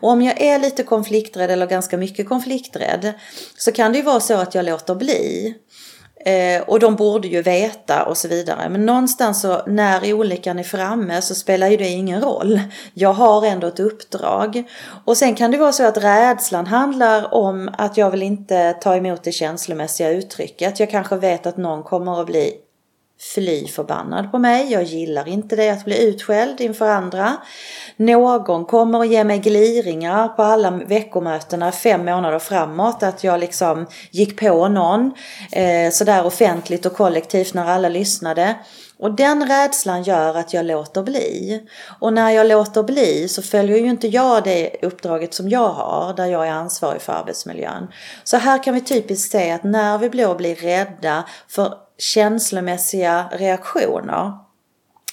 Och 0.00 0.10
om 0.10 0.22
jag 0.22 0.40
är 0.40 0.58
lite 0.58 0.82
konflikträdd 0.82 1.50
eller 1.50 1.66
ganska 1.66 1.96
mycket 1.96 2.28
konflikträdd 2.28 3.12
så 3.56 3.72
kan 3.72 3.92
det 3.92 3.98
ju 3.98 4.04
vara 4.04 4.20
så 4.20 4.34
att 4.34 4.54
jag 4.54 4.64
låter 4.64 4.94
bli. 4.94 5.54
Eh, 6.24 6.62
och 6.62 6.80
de 6.80 6.96
borde 6.96 7.28
ju 7.28 7.42
veta 7.42 8.02
och 8.04 8.16
så 8.16 8.28
vidare. 8.28 8.68
Men 8.68 8.86
någonstans 8.86 9.40
så 9.40 9.62
när 9.66 10.12
olyckan 10.12 10.58
är 10.58 10.62
framme 10.62 11.22
så 11.22 11.34
spelar 11.34 11.68
ju 11.68 11.76
det 11.76 11.88
ingen 11.88 12.20
roll. 12.20 12.60
Jag 12.94 13.12
har 13.12 13.46
ändå 13.46 13.66
ett 13.66 13.80
uppdrag. 13.80 14.62
Och 15.04 15.16
sen 15.16 15.34
kan 15.34 15.50
det 15.50 15.58
vara 15.58 15.72
så 15.72 15.86
att 15.86 16.04
rädslan 16.04 16.66
handlar 16.66 17.34
om 17.34 17.70
att 17.78 17.96
jag 17.96 18.10
vill 18.10 18.22
inte 18.22 18.72
ta 18.72 18.96
emot 18.96 19.22
det 19.22 19.32
känslomässiga 19.32 20.10
uttrycket. 20.10 20.80
Jag 20.80 20.90
kanske 20.90 21.16
vet 21.16 21.46
att 21.46 21.56
någon 21.56 21.82
kommer 21.82 22.20
att 22.20 22.26
bli 22.26 22.54
fly 23.22 23.66
förbannad 23.66 24.30
på 24.30 24.38
mig. 24.38 24.72
Jag 24.72 24.82
gillar 24.82 25.28
inte 25.28 25.56
det 25.56 25.70
att 25.70 25.84
bli 25.84 26.08
utskälld 26.08 26.60
inför 26.60 26.88
andra. 26.88 27.36
Någon 27.96 28.64
kommer 28.64 29.00
att 29.00 29.08
ge 29.08 29.24
mig 29.24 29.38
gliringar 29.38 30.28
på 30.28 30.42
alla 30.42 30.70
veckomötena 30.70 31.72
fem 31.72 32.04
månader 32.04 32.38
framåt. 32.38 33.02
Att 33.02 33.24
jag 33.24 33.40
liksom 33.40 33.86
gick 34.10 34.40
på 34.40 34.68
någon 34.68 35.12
eh, 35.52 35.90
sådär 35.90 36.26
offentligt 36.26 36.86
och 36.86 36.92
kollektivt 36.92 37.54
när 37.54 37.66
alla 37.66 37.88
lyssnade. 37.88 38.56
Och 39.02 39.14
den 39.14 39.48
rädslan 39.48 40.02
gör 40.02 40.34
att 40.34 40.54
jag 40.54 40.66
låter 40.66 41.02
bli. 41.02 41.62
Och 42.00 42.12
när 42.12 42.30
jag 42.30 42.46
låter 42.46 42.82
bli 42.82 43.28
så 43.28 43.42
följer 43.42 43.78
ju 43.78 43.86
inte 43.86 44.08
jag 44.08 44.44
det 44.44 44.76
uppdraget 44.82 45.34
som 45.34 45.48
jag 45.48 45.68
har, 45.68 46.14
där 46.14 46.26
jag 46.26 46.46
är 46.46 46.52
ansvarig 46.52 47.02
för 47.02 47.12
arbetsmiljön. 47.12 47.88
Så 48.24 48.36
här 48.36 48.62
kan 48.62 48.74
vi 48.74 48.80
typiskt 48.80 49.32
se 49.32 49.50
att 49.50 49.64
när 49.64 49.98
vi 49.98 50.10
blir 50.10 50.54
rädda 50.54 51.24
för 51.48 51.74
känslomässiga 51.98 53.24
reaktioner 53.32 54.32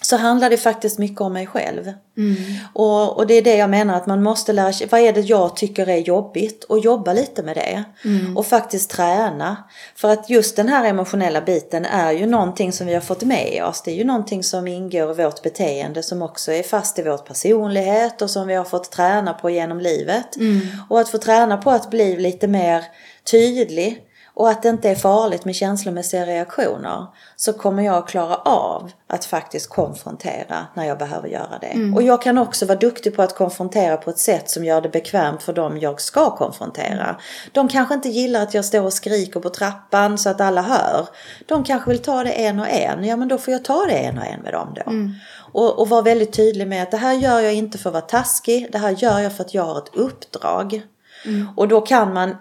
så 0.10 0.18
handlar 0.18 0.50
det 0.50 0.58
faktiskt 0.58 1.00
mycket 1.00 1.22
om 1.22 1.34
mig 1.34 1.48
själv. 1.48 1.94
Mm. 2.18 2.36
Och, 2.74 3.18
och 3.18 3.28
det 3.28 3.34
är 3.34 3.42
det 3.42 3.56
jag 3.56 3.70
menar 3.70 3.96
att 3.96 4.08
man 4.08 4.24
måste 4.24 4.54
lära 4.54 4.74
sig, 4.74 4.88
vad 4.92 5.02
är 5.02 5.14
det 5.14 5.22
jag 5.22 5.56
tycker 5.56 5.90
är 5.90 5.98
jobbigt 5.98 6.64
och 6.64 6.80
jobba 6.80 7.14
lite 7.14 7.44
med 7.44 7.56
det. 7.56 7.84
Mm. 8.06 8.38
Och 8.38 8.46
faktiskt 8.46 8.90
träna. 8.90 9.58
För 9.96 10.10
att 10.10 10.30
just 10.30 10.56
den 10.56 10.70
här 10.70 10.86
emotionella 10.86 11.42
biten 11.42 11.86
är 11.86 12.12
ju 12.12 12.26
någonting 12.26 12.72
som 12.72 12.88
vi 12.88 12.94
har 12.94 13.02
fått 13.02 13.24
med 13.24 13.64
oss. 13.66 13.82
Det 13.82 13.92
är 13.92 13.96
ju 13.96 14.04
någonting 14.04 14.44
som 14.44 14.68
ingår 14.68 15.12
i 15.12 15.24
vårt 15.24 15.42
beteende 15.42 16.04
som 16.04 16.22
också 16.22 16.52
är 16.52 16.64
fast 16.64 17.00
i 17.00 17.02
vår 17.02 17.18
personlighet 17.18 18.22
och 18.22 18.30
som 18.30 18.48
vi 18.48 18.54
har 18.54 18.66
fått 18.66 18.92
träna 18.92 19.34
på 19.34 19.50
genom 19.50 19.80
livet. 19.80 20.36
Mm. 20.36 20.62
Och 20.90 21.00
att 21.00 21.10
få 21.10 21.18
träna 21.18 21.58
på 21.58 21.72
att 21.72 21.90
bli 21.90 22.18
lite 22.18 22.48
mer 22.48 22.84
tydlig 23.32 24.04
och 24.40 24.50
att 24.50 24.64
det 24.64 24.70
inte 24.70 24.90
är 24.90 24.96
farligt 24.96 25.46
med 25.46 25.56
känslomässiga 25.56 26.26
reaktioner 26.26 27.08
så 27.36 27.54
kommer 27.54 27.84
jag 27.84 28.08
klara 28.08 28.36
av 28.36 28.92
att 29.08 29.26
faktiskt 29.26 29.70
konfrontera 29.70 30.68
när 30.74 30.86
jag 30.86 30.98
behöver 30.98 31.28
göra 31.28 31.58
det. 31.62 31.68
Mm. 31.68 31.94
Och 31.94 32.04
jag 32.04 32.22
kan 32.22 32.38
också 32.38 32.66
vara 32.66 32.78
duktig 32.78 33.16
på 33.16 33.22
att 33.22 33.36
konfrontera 33.36 33.98
på 33.98 34.10
ett 34.10 34.18
sätt 34.18 34.50
som 34.50 34.66
gör 34.66 34.82
det 34.82 34.90
bekvämt 34.90 35.44
för 35.44 35.54
dem 35.54 35.78
jag 35.78 36.02
ska 36.02 36.36
konfrontera. 36.36 37.16
De 37.52 37.68
kanske 37.68 37.94
inte 37.94 38.10
gillar 38.10 38.44
att 38.44 38.54
jag 38.54 38.66
står 38.66 38.82
och 38.82 38.94
skriker 38.94 39.40
på 39.40 39.50
trappan 39.50 40.18
så 40.18 40.30
att 40.30 40.42
alla 40.42 40.62
hör. 40.62 41.08
De 41.46 41.64
kanske 41.64 41.90
vill 41.90 42.00
ta 42.00 42.24
det 42.24 42.32
en 42.32 42.60
och 42.60 42.70
en. 42.70 43.04
Ja 43.04 43.16
men 43.16 43.28
då 43.28 43.38
får 43.38 43.52
jag 43.52 43.66
ta 43.66 43.86
det 43.86 43.98
en 43.98 44.18
och 44.18 44.26
en 44.26 44.42
med 44.42 44.54
dem 44.54 44.74
då. 44.76 44.92
Mm. 44.92 45.14
Och, 45.52 45.80
och 45.80 45.90
vara 45.90 46.02
väldigt 46.02 46.34
tydlig 46.34 46.68
med 46.68 46.84
att 46.84 46.92
det 46.92 46.98
här 46.98 47.14
gör 47.14 47.40
jag 47.40 47.54
inte 47.54 47.78
för 47.78 47.90
att 47.90 47.94
vara 47.94 48.02
taskig. 48.02 48.68
Det 48.72 48.78
här 48.78 48.92
gör 48.92 49.20
jag 49.20 49.34
för 49.34 49.44
att 49.44 49.54
jag 49.54 49.64
har 49.64 49.78
ett 49.78 49.96
uppdrag. 49.96 50.82
Mm. 51.26 51.48
Och 51.56 51.68
då 51.68 51.82
kan 51.82 52.14
man 52.14 52.36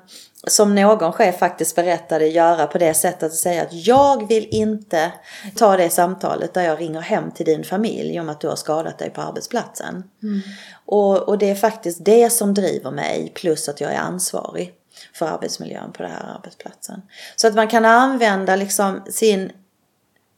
som 0.48 0.74
någon 0.74 1.12
chef 1.12 1.38
faktiskt 1.38 1.76
berättade 1.76 2.26
göra 2.26 2.66
på 2.66 2.78
det 2.78 2.94
sättet 2.94 3.22
att 3.22 3.34
säga 3.34 3.62
att 3.62 3.72
jag 3.72 4.28
vill 4.28 4.48
inte 4.50 5.12
ta 5.56 5.76
det 5.76 5.90
samtalet 5.90 6.54
där 6.54 6.62
jag 6.62 6.80
ringer 6.80 7.00
hem 7.00 7.30
till 7.30 7.46
din 7.46 7.64
familj 7.64 8.20
om 8.20 8.28
att 8.28 8.40
du 8.40 8.48
har 8.48 8.56
skadat 8.56 8.98
dig 8.98 9.10
på 9.10 9.20
arbetsplatsen. 9.20 10.04
Mm. 10.22 10.40
Och, 10.86 11.28
och 11.28 11.38
det 11.38 11.50
är 11.50 11.54
faktiskt 11.54 12.04
det 12.04 12.30
som 12.30 12.54
driver 12.54 12.90
mig 12.90 13.32
plus 13.34 13.68
att 13.68 13.80
jag 13.80 13.92
är 13.92 13.98
ansvarig 13.98 14.74
för 15.14 15.26
arbetsmiljön 15.26 15.92
på 15.92 16.02
den 16.02 16.12
här 16.12 16.34
arbetsplatsen. 16.36 17.02
Så 17.36 17.48
att 17.48 17.54
man 17.54 17.68
kan 17.68 17.84
använda 17.84 18.56
liksom 18.56 19.02
sin, 19.10 19.52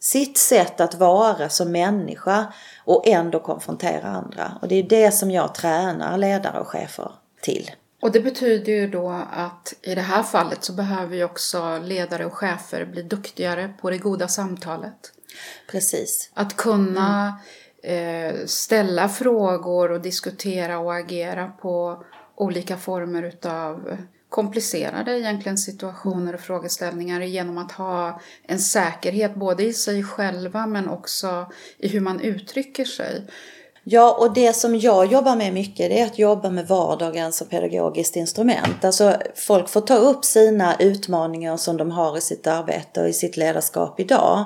sitt 0.01 0.39
sätt 0.39 0.81
att 0.81 0.95
vara 0.95 1.49
som 1.49 1.73
människa 1.73 2.53
och 2.85 3.07
ändå 3.07 3.41
konfrontera 3.41 4.09
andra. 4.09 4.59
Och 4.63 4.69
det 4.69 4.75
är 4.75 4.83
det 4.83 5.11
som 5.11 5.31
jag 5.31 5.55
tränar 5.55 6.19
ledare 6.19 6.61
och 6.61 6.69
chefer 6.69 7.13
till. 7.43 7.71
Och 8.01 8.13
det 8.13 8.21
betyder 8.21 8.73
ju 8.73 8.87
då 8.87 9.09
att 9.33 9.75
i 9.83 9.95
det 9.95 10.01
här 10.01 10.23
fallet 10.23 10.65
så 10.65 10.73
behöver 10.73 11.17
ju 11.17 11.25
också 11.25 11.79
ledare 11.79 12.27
och 12.27 12.33
chefer 12.33 12.85
bli 12.85 13.03
duktigare 13.03 13.75
på 13.81 13.91
det 13.91 13.99
goda 13.99 14.29
samtalet. 14.29 15.13
Precis. 15.71 16.31
Att 16.35 16.57
kunna 16.57 17.41
mm. 17.83 18.35
eh, 18.35 18.47
ställa 18.47 19.09
frågor 19.09 19.91
och 19.91 20.01
diskutera 20.01 20.79
och 20.79 20.95
agera 20.95 21.47
på 21.49 22.05
olika 22.35 22.77
former 22.77 23.23
utav 23.23 23.97
komplicerade 24.29 25.19
egentligen 25.19 25.59
situationer 25.59 26.35
och 26.35 26.41
frågeställningar 26.41 27.21
genom 27.21 27.59
att 27.59 27.73
ha 27.73 28.21
en 28.43 28.59
säkerhet 28.59 29.35
både 29.35 29.65
i 29.65 29.73
sig 29.73 30.05
själva 30.05 30.67
men 30.67 30.89
också 30.89 31.53
i 31.79 31.89
hur 31.89 32.01
man 32.01 32.21
uttrycker 32.21 32.85
sig. 32.85 33.27
Ja, 33.93 34.17
och 34.19 34.35
det 34.35 34.53
som 34.53 34.79
jag 34.79 35.13
jobbar 35.13 35.37
med 35.37 35.53
mycket 35.53 35.91
det 35.91 36.01
är 36.01 36.07
att 36.07 36.19
jobba 36.19 36.51
med 36.51 36.69
vardagen 36.69 37.33
som 37.33 37.47
pedagogiskt 37.47 38.17
instrument. 38.17 38.85
Alltså 38.85 39.17
folk 39.35 39.69
får 39.69 39.81
ta 39.81 39.95
upp 39.95 40.25
sina 40.25 40.77
utmaningar 40.79 41.57
som 41.57 41.77
de 41.77 41.91
har 41.91 42.19
i 42.19 42.21
sitt 42.21 42.47
arbete 42.47 43.03
och 43.03 43.09
i 43.09 43.13
sitt 43.13 43.37
ledarskap 43.37 44.01
idag. 44.01 44.45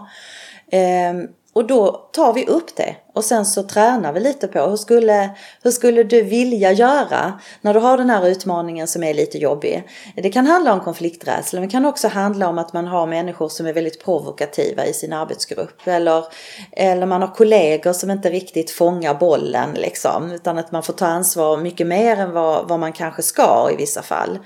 Ehm, 0.71 1.29
och 1.55 1.67
då 1.67 2.09
tar 2.13 2.33
vi 2.33 2.47
upp 2.47 2.77
det 2.77 2.97
och 3.15 3.25
sen 3.25 3.47
så 3.47 3.63
tränar 3.63 4.13
vi 4.13 4.21
lite 4.21 4.49
på 4.49 4.61
hur 4.61 4.77
skulle, 4.77 5.31
hur 5.63 5.71
skulle 5.71 6.03
du 6.03 6.23
vilja 6.23 6.73
göra 6.73 7.41
när 7.61 7.75
du 7.75 7.81
har 7.81 7.99
den 7.99 8.11
här 8.11 8.27
utmaningen 8.27 8.87
som 8.87 9.03
är 9.03 9.15
lite 9.15 9.39
jobbig. 9.39 9.89
Det 10.17 10.31
kan 10.31 10.47
handla 10.47 10.73
om 10.73 10.81
konflikträdsla 10.81 11.61
men 11.61 11.69
det 11.69 11.73
kan 11.73 11.85
också 11.85 12.09
handla 12.09 12.49
om 12.49 12.59
att 12.59 12.73
man 12.73 12.87
har 12.87 13.07
människor 13.07 13.49
som 13.49 13.67
är 13.67 13.73
väldigt 13.73 14.05
provokativa 14.05 14.87
i 14.87 14.93
sin 14.93 15.13
arbetsgrupp. 15.13 15.81
Eller, 15.85 16.25
eller 16.73 17.07
man 17.07 17.21
har 17.21 17.35
kollegor 17.35 17.93
som 17.93 18.11
inte 18.11 18.31
riktigt 18.31 18.71
fångar 18.71 19.15
bollen 19.15 19.71
liksom. 19.75 20.33
Utan 20.33 20.59
att 20.59 20.73
man 20.73 20.83
får 20.83 20.93
ta 20.93 21.07
ansvar 21.07 21.57
mycket 21.57 21.87
mer 21.87 22.17
än 22.17 22.33
vad, 22.33 22.69
vad 22.69 22.81
man 22.81 22.93
kanske 22.93 23.23
ska 23.23 23.69
i 23.73 23.77
vissa 23.77 24.03
fall. 24.03 24.39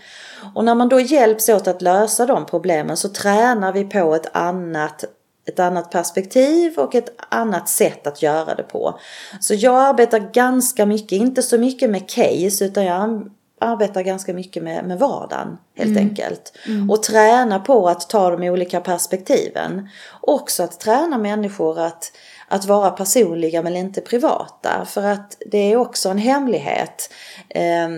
Och 0.55 0.65
när 0.65 0.75
man 0.75 0.89
då 0.89 1.01
hjälps 1.01 1.49
åt 1.49 1.69
att 1.69 1.83
lösa 1.83 2.27
de 2.27 2.47
problemen 2.47 2.97
så 2.97 3.09
tränar 3.09 3.73
vi 3.73 3.85
på 3.85 4.15
ett 4.15 4.37
annat 4.37 5.05
ett 5.49 5.59
annat 5.59 5.91
perspektiv 5.91 6.79
och 6.79 6.95
ett 6.95 7.13
annat 7.29 7.69
sätt 7.69 8.07
att 8.07 8.23
göra 8.23 8.55
det 8.55 8.63
på. 8.63 8.99
Så 9.41 9.55
jag 9.55 9.81
arbetar 9.81 10.19
ganska 10.19 10.87
mycket, 10.87 11.13
inte 11.13 11.43
så 11.43 11.59
mycket 11.59 11.91
med 11.91 12.11
case 12.11 12.65
utan 12.65 12.85
jag 12.85 13.31
arbetar 13.61 14.03
ganska 14.03 14.35
mycket 14.35 14.63
med, 14.63 14.85
med 14.85 14.99
vardagen 14.99 15.59
helt 15.77 15.91
mm. 15.91 16.09
enkelt. 16.09 16.53
Mm. 16.67 16.91
Och 16.91 17.03
träna 17.03 17.61
på 17.61 17.89
att 17.89 18.11
ta 18.11 18.31
de 18.31 18.49
olika 18.49 18.81
perspektiven. 18.81 19.89
Också 20.21 20.63
att 20.63 20.81
träna 20.81 21.19
människor 21.19 21.81
att, 21.81 22.13
att 22.49 22.65
vara 22.65 22.91
personliga 22.91 23.63
men 23.63 23.77
inte 23.77 24.01
privata. 24.01 24.85
För 24.87 25.03
att 25.03 25.37
det 25.47 25.73
är 25.73 25.77
också 25.77 26.09
en 26.09 26.19
hemlighet. 26.19 27.13
Eh, 27.49 27.89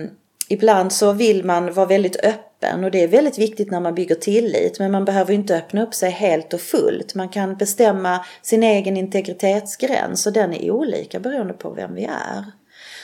ibland 0.47 0.91
så 0.91 1.11
vill 1.11 1.45
man 1.45 1.73
vara 1.73 1.85
väldigt 1.85 2.15
öppen 2.15 2.50
öppen 2.61 2.83
och 2.83 2.91
det 2.91 3.03
är 3.03 3.07
väldigt 3.07 3.37
viktigt 3.37 3.71
när 3.71 3.79
man 3.79 3.95
bygger 3.95 4.15
tillit 4.15 4.79
men 4.79 4.91
man 4.91 5.05
behöver 5.05 5.33
inte 5.33 5.55
öppna 5.55 5.83
upp 5.83 5.93
sig 5.93 6.11
helt 6.11 6.53
och 6.53 6.61
fullt. 6.61 7.15
Man 7.15 7.29
kan 7.29 7.55
bestämma 7.55 8.25
sin 8.41 8.63
egen 8.63 8.97
integritetsgräns 8.97 10.27
och 10.27 10.33
den 10.33 10.53
är 10.53 10.71
olika 10.71 11.19
beroende 11.19 11.53
på 11.53 11.69
vem 11.69 11.95
vi 11.95 12.03
är. 12.05 12.45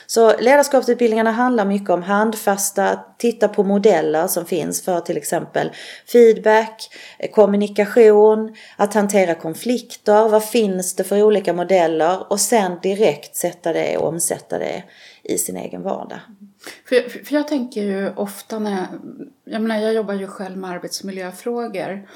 Så 0.10 0.38
ledarskapsutbildningarna 0.40 1.32
handlar 1.32 1.66
mycket 1.66 1.90
om 1.90 2.04
handfasta, 2.04 3.00
titta 3.18 3.48
på 3.48 3.64
modeller 3.64 4.28
som 4.28 4.46
finns 4.46 4.86
för 4.86 5.00
till 5.00 5.18
exempel 5.18 5.72
feedback, 6.12 6.90
kommunikation, 7.32 8.56
att 8.76 8.94
hantera 8.94 9.36
konflikter, 9.36 10.30
vad 10.30 10.46
finns 10.46 10.96
det 10.96 11.04
för 11.04 11.24
olika 11.24 11.54
modeller 11.54 12.32
och 12.32 12.40
sen 12.40 12.80
direkt 12.84 13.36
sätta 13.36 13.74
det 13.74 13.98
och 13.98 14.08
omsätta 14.08 14.60
det 14.60 14.84
i 15.28 15.38
sin 15.38 15.58
egen 15.58 15.84
vardag. 15.84 16.20
För, 16.86 17.26
för 17.26 17.36
jag 17.36 17.48
tänker 17.48 17.84
ju 17.84 18.14
ofta 18.16 18.60
när 18.60 18.72
jag, 18.72 18.88
jag 19.44 19.62
menar 19.62 19.78
jag 19.78 19.94
jobbar 19.94 20.14
ju 20.14 20.28
själv 20.28 20.58
med 20.58 20.70
arbetsmiljöfrågor 20.70 22.08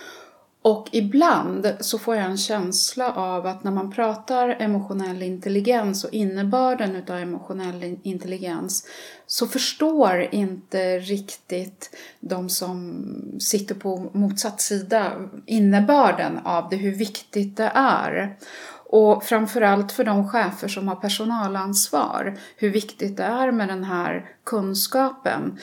och 0.63 0.89
ibland 0.91 1.75
så 1.79 1.99
får 1.99 2.15
jag 2.15 2.25
en 2.25 2.37
känsla 2.37 3.13
av 3.13 3.45
att 3.45 3.63
när 3.63 3.71
man 3.71 3.91
pratar 3.91 4.49
emotionell 4.49 5.21
intelligens 5.21 6.03
och 6.03 6.13
innebörden 6.13 6.95
utav 6.95 7.17
emotionell 7.17 7.97
intelligens 8.03 8.87
så 9.27 9.47
förstår 9.47 10.27
inte 10.31 10.99
riktigt 10.99 11.95
de 12.19 12.49
som 12.49 13.03
sitter 13.39 13.75
på 13.75 14.09
motsatt 14.13 14.61
sida 14.61 15.29
innebörden 15.45 16.39
av 16.43 16.69
det, 16.69 16.75
hur 16.75 16.95
viktigt 16.95 17.57
det 17.57 17.71
är. 17.75 18.37
Och 18.91 19.23
framförallt 19.23 19.91
för 19.91 20.03
de 20.03 20.29
chefer 20.29 20.67
som 20.67 20.87
har 20.87 20.95
personalansvar, 20.95 22.37
hur 22.55 22.69
viktigt 22.69 23.17
det 23.17 23.23
är 23.23 23.51
med 23.51 23.67
den 23.67 23.83
här 23.83 24.29
kunskapen. 24.43 25.59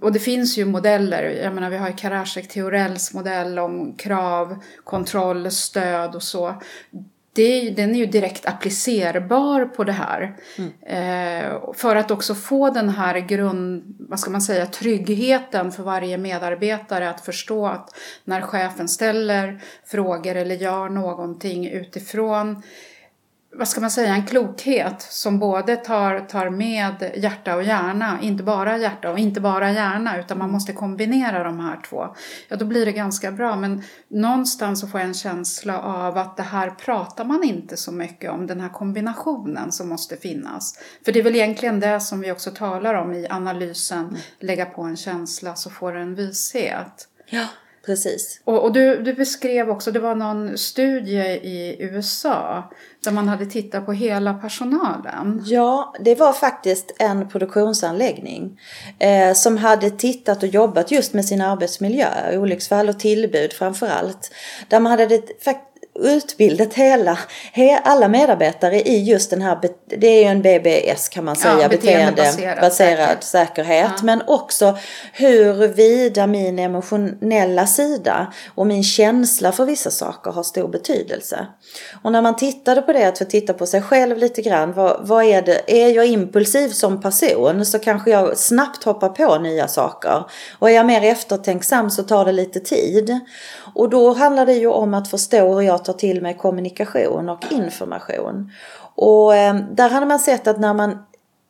Och 0.00 0.12
det 0.12 0.18
finns 0.18 0.58
ju 0.58 0.64
modeller, 0.64 1.22
jag 1.22 1.54
menar 1.54 1.70
vi 1.70 1.76
har 1.76 1.88
ju 1.88 1.94
Karasek 1.96 2.48
Theorells 2.48 3.14
modell 3.14 3.58
om 3.58 3.94
krav, 3.96 4.56
kontroll, 4.84 5.50
stöd 5.50 6.14
och 6.14 6.22
så 6.22 6.54
det, 7.32 7.70
den 7.70 7.94
är 7.94 7.98
ju 7.98 8.06
direkt 8.06 8.46
applicerbar 8.46 9.64
på 9.64 9.84
det 9.84 9.92
här. 9.92 10.36
Mm. 10.58 10.72
Eh, 10.82 11.72
för 11.74 11.96
att 11.96 12.10
också 12.10 12.34
få 12.34 12.70
den 12.70 12.88
här 12.88 13.18
grund, 13.18 13.96
vad 13.98 14.20
ska 14.20 14.30
man 14.30 14.42
säga, 14.42 14.66
tryggheten 14.66 15.72
för 15.72 15.82
varje 15.82 16.18
medarbetare 16.18 17.10
att 17.10 17.20
förstå 17.20 17.66
att 17.66 17.94
när 18.24 18.40
chefen 18.40 18.88
ställer 18.88 19.62
frågor 19.84 20.36
eller 20.36 20.54
gör 20.54 20.88
någonting 20.88 21.68
utifrån 21.68 22.62
vad 23.52 23.68
ska 23.68 23.80
man 23.80 23.90
säga, 23.90 24.14
en 24.14 24.26
klokhet 24.26 25.02
som 25.02 25.38
både 25.38 25.76
tar, 25.76 26.20
tar 26.20 26.50
med 26.50 27.12
hjärta 27.16 27.56
och 27.56 27.62
hjärna, 27.62 28.18
inte 28.22 28.42
bara 28.42 28.78
hjärta 28.78 29.10
och 29.10 29.18
inte 29.18 29.40
bara 29.40 29.72
hjärna, 29.72 30.20
utan 30.20 30.38
man 30.38 30.50
måste 30.50 30.72
kombinera 30.72 31.44
de 31.44 31.60
här 31.60 31.80
två. 31.88 32.14
Ja, 32.48 32.56
då 32.56 32.64
blir 32.64 32.86
det 32.86 32.92
ganska 32.92 33.32
bra, 33.32 33.56
men 33.56 33.82
någonstans 34.08 34.80
så 34.80 34.86
får 34.86 35.00
jag 35.00 35.08
en 35.08 35.14
känsla 35.14 35.80
av 35.80 36.18
att 36.18 36.36
det 36.36 36.42
här 36.42 36.70
pratar 36.70 37.24
man 37.24 37.44
inte 37.44 37.76
så 37.76 37.92
mycket 37.92 38.30
om, 38.30 38.46
den 38.46 38.60
här 38.60 38.68
kombinationen 38.68 39.72
som 39.72 39.88
måste 39.88 40.16
finnas. 40.16 40.78
För 41.04 41.12
det 41.12 41.18
är 41.18 41.24
väl 41.24 41.36
egentligen 41.36 41.80
det 41.80 42.00
som 42.00 42.20
vi 42.20 42.32
också 42.32 42.50
talar 42.50 42.94
om 42.94 43.12
i 43.12 43.26
analysen, 43.28 44.04
mm. 44.04 44.16
lägga 44.38 44.66
på 44.66 44.82
en 44.82 44.96
känsla 44.96 45.54
så 45.54 45.70
får 45.70 45.92
du 45.92 46.00
en 46.00 46.14
vishet. 46.14 47.08
Ja. 47.26 47.46
Precis. 47.86 48.40
Och, 48.44 48.62
och 48.64 48.72
du, 48.72 49.02
du, 49.02 49.14
beskrev 49.14 49.70
också, 49.70 49.90
det 49.90 49.98
var 49.98 50.14
någon 50.14 50.58
studie 50.58 51.22
i 51.42 51.76
USA 51.80 52.70
där 53.04 53.12
man 53.12 53.28
hade 53.28 53.46
tittat 53.46 53.86
på 53.86 53.92
hela 53.92 54.34
personalen. 54.34 55.42
Ja, 55.46 55.94
det 56.00 56.14
var 56.14 56.32
faktiskt 56.32 56.94
en 56.98 57.28
produktionsanläggning 57.28 58.60
eh, 58.98 59.34
som 59.34 59.56
hade 59.56 59.90
tittat 59.90 60.42
och 60.42 60.48
jobbat 60.48 60.90
just 60.90 61.12
med 61.14 61.24
sin 61.24 61.40
arbetsmiljö, 61.40 62.38
olycksfall 62.38 62.88
och 62.88 62.98
tillbud 62.98 63.52
framför 63.52 63.86
allt. 63.86 64.34
Där 64.68 64.80
man 64.80 64.90
hade 64.90 65.06
utbildat 66.00 66.74
hela, 66.74 67.18
alla 67.84 68.08
medarbetare 68.08 68.80
i 68.80 69.02
just 69.02 69.30
den 69.30 69.42
här, 69.42 69.58
det 69.86 70.06
är 70.06 70.22
ju 70.22 70.24
en 70.24 70.42
BBS 70.42 71.08
kan 71.08 71.24
man 71.24 71.36
säga, 71.36 71.62
ja, 71.62 71.68
beteendebaserad 71.68 72.72
säkerhet. 72.72 73.24
säkerhet. 73.24 73.92
Ja. 73.96 74.02
Men 74.02 74.22
också 74.26 74.78
huruvida 75.12 76.26
min 76.26 76.58
emotionella 76.58 77.66
sida 77.66 78.32
och 78.54 78.66
min 78.66 78.84
känsla 78.84 79.52
för 79.52 79.64
vissa 79.64 79.90
saker 79.90 80.30
har 80.30 80.42
stor 80.42 80.68
betydelse. 80.68 81.46
Och 82.02 82.12
när 82.12 82.22
man 82.22 82.36
tittade 82.36 82.82
på 82.82 82.92
det, 82.92 83.08
att 83.08 83.18
få 83.18 83.24
titta 83.24 83.54
på 83.54 83.66
sig 83.66 83.82
själv 83.82 84.18
lite 84.18 84.42
grann, 84.42 84.72
vad, 84.72 85.00
vad 85.00 85.24
är 85.24 85.42
det, 85.42 85.62
är 85.66 85.88
jag 85.88 86.06
impulsiv 86.06 86.68
som 86.68 87.00
person 87.00 87.64
så 87.64 87.78
kanske 87.78 88.10
jag 88.10 88.38
snabbt 88.38 88.84
hoppar 88.84 89.08
på 89.08 89.38
nya 89.38 89.68
saker. 89.68 90.24
Och 90.58 90.70
är 90.70 90.74
jag 90.74 90.86
mer 90.86 91.02
eftertänksam 91.02 91.90
så 91.90 92.02
tar 92.02 92.24
det 92.24 92.32
lite 92.32 92.60
tid. 92.60 93.20
Och 93.74 93.90
då 93.90 94.12
handlar 94.12 94.46
det 94.46 94.54
ju 94.54 94.66
om 94.66 94.94
att 94.94 95.08
förstå 95.08 95.54
hur 95.54 95.62
jag 95.62 95.84
tar 95.84 95.92
till 95.92 96.22
mig 96.22 96.36
kommunikation 96.36 97.28
och 97.28 97.44
information. 97.50 98.50
Och 98.94 99.34
eh, 99.34 99.54
där 99.54 99.88
hade 99.88 100.06
man 100.06 100.18
sett 100.18 100.46
att 100.46 100.60
när 100.60 100.74
man 100.74 100.98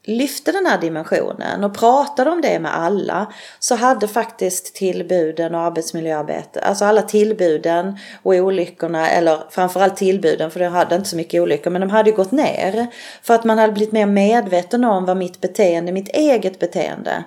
lyfte 0.07 0.53
den 0.53 0.67
här 0.67 0.81
dimensionen 0.81 1.65
och 1.65 1.75
pratade 1.75 2.31
om 2.31 2.41
det 2.41 2.59
med 2.59 2.77
alla 2.77 3.33
så 3.59 3.75
hade 3.75 4.09
faktiskt 4.09 4.75
tillbuden 4.75 5.55
och 5.55 5.61
arbetsmiljöarbetet, 5.61 6.63
alltså 6.63 6.85
alla 6.85 7.03
tillbuden 7.03 7.99
och 8.23 8.35
olyckorna, 8.35 9.11
eller 9.11 9.39
framförallt 9.51 9.97
tillbuden 9.97 10.51
för 10.51 10.61
de 10.61 10.67
hade 10.67 10.97
inte 10.97 11.09
så 11.09 11.17
mycket 11.17 11.43
olyckor, 11.43 11.71
men 11.71 11.81
de 11.81 11.91
hade 11.91 12.11
ju 12.11 12.17
gått 12.17 12.33
ner. 12.33 12.87
För 13.23 13.35
att 13.35 13.45
man 13.45 13.59
hade 13.59 13.73
blivit 13.73 13.93
mer 13.93 14.07
medveten 14.07 14.85
om 14.85 15.05
vad 15.05 15.17
mitt 15.17 15.41
beteende, 15.41 15.93
mitt 15.93 16.09
eget 16.09 16.59
beteende, 16.59 17.25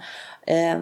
eh, 0.47 0.79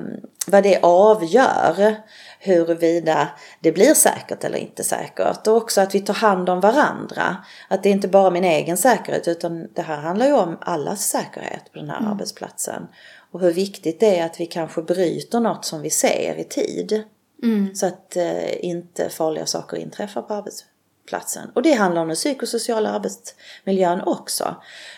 vad 0.47 0.63
det 0.63 0.80
avgör 0.82 1.95
huruvida 2.43 3.30
det 3.60 3.71
blir 3.71 3.93
säkert 3.93 4.43
eller 4.43 4.58
inte 4.58 4.84
säkert. 4.84 5.47
Och 5.47 5.58
också 5.58 5.82
att 5.82 5.95
vi 5.95 5.99
tar 5.99 6.13
hand 6.13 6.49
om 6.49 6.60
varandra. 6.60 7.38
Att 7.67 7.84
det 7.84 7.89
är 7.89 7.93
inte 7.93 8.08
bara 8.08 8.30
min 8.30 8.43
egen 8.43 8.77
säkerhet 8.77 9.27
utan 9.27 9.67
det 9.73 9.82
här 9.82 9.97
handlar 9.97 10.25
ju 10.25 10.34
om 10.34 10.58
allas 10.62 11.08
säkerhet 11.08 11.71
på 11.73 11.80
den 11.80 11.89
här 11.89 11.99
mm. 11.99 12.12
arbetsplatsen. 12.12 12.88
Och 13.32 13.39
hur 13.39 13.51
viktigt 13.51 13.99
det 13.99 14.19
är 14.19 14.25
att 14.25 14.39
vi 14.39 14.45
kanske 14.45 14.82
bryter 14.82 15.39
något 15.39 15.65
som 15.65 15.82
vi 15.82 15.89
ser 15.89 16.36
i 16.39 16.43
tid. 16.43 17.04
Mm. 17.43 17.75
Så 17.75 17.86
att 17.86 18.15
eh, 18.15 18.65
inte 18.65 19.10
farliga 19.10 19.45
saker 19.45 19.77
inträffar 19.77 20.21
på 20.21 20.34
arbetsplatsen. 20.34 20.70
Och 21.55 21.61
det 21.61 21.73
handlar 21.73 22.01
om 22.01 22.07
den 22.07 22.15
psykosociala 22.15 22.89
arbetsmiljön 22.89 24.01
också. 24.01 24.55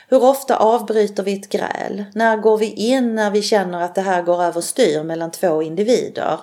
Hur 0.09 0.23
ofta 0.23 0.57
avbryter 0.57 1.23
vi 1.23 1.33
ett 1.33 1.49
gräl? 1.49 2.05
När 2.13 2.37
går 2.37 2.57
vi 2.57 2.65
in 2.65 3.15
när 3.15 3.31
vi 3.31 3.41
känner 3.41 3.81
att 3.81 3.95
det 3.95 4.01
här 4.01 4.21
går 4.21 4.43
överstyr 4.43 5.03
mellan 5.03 5.31
två 5.31 5.61
individer? 5.63 6.39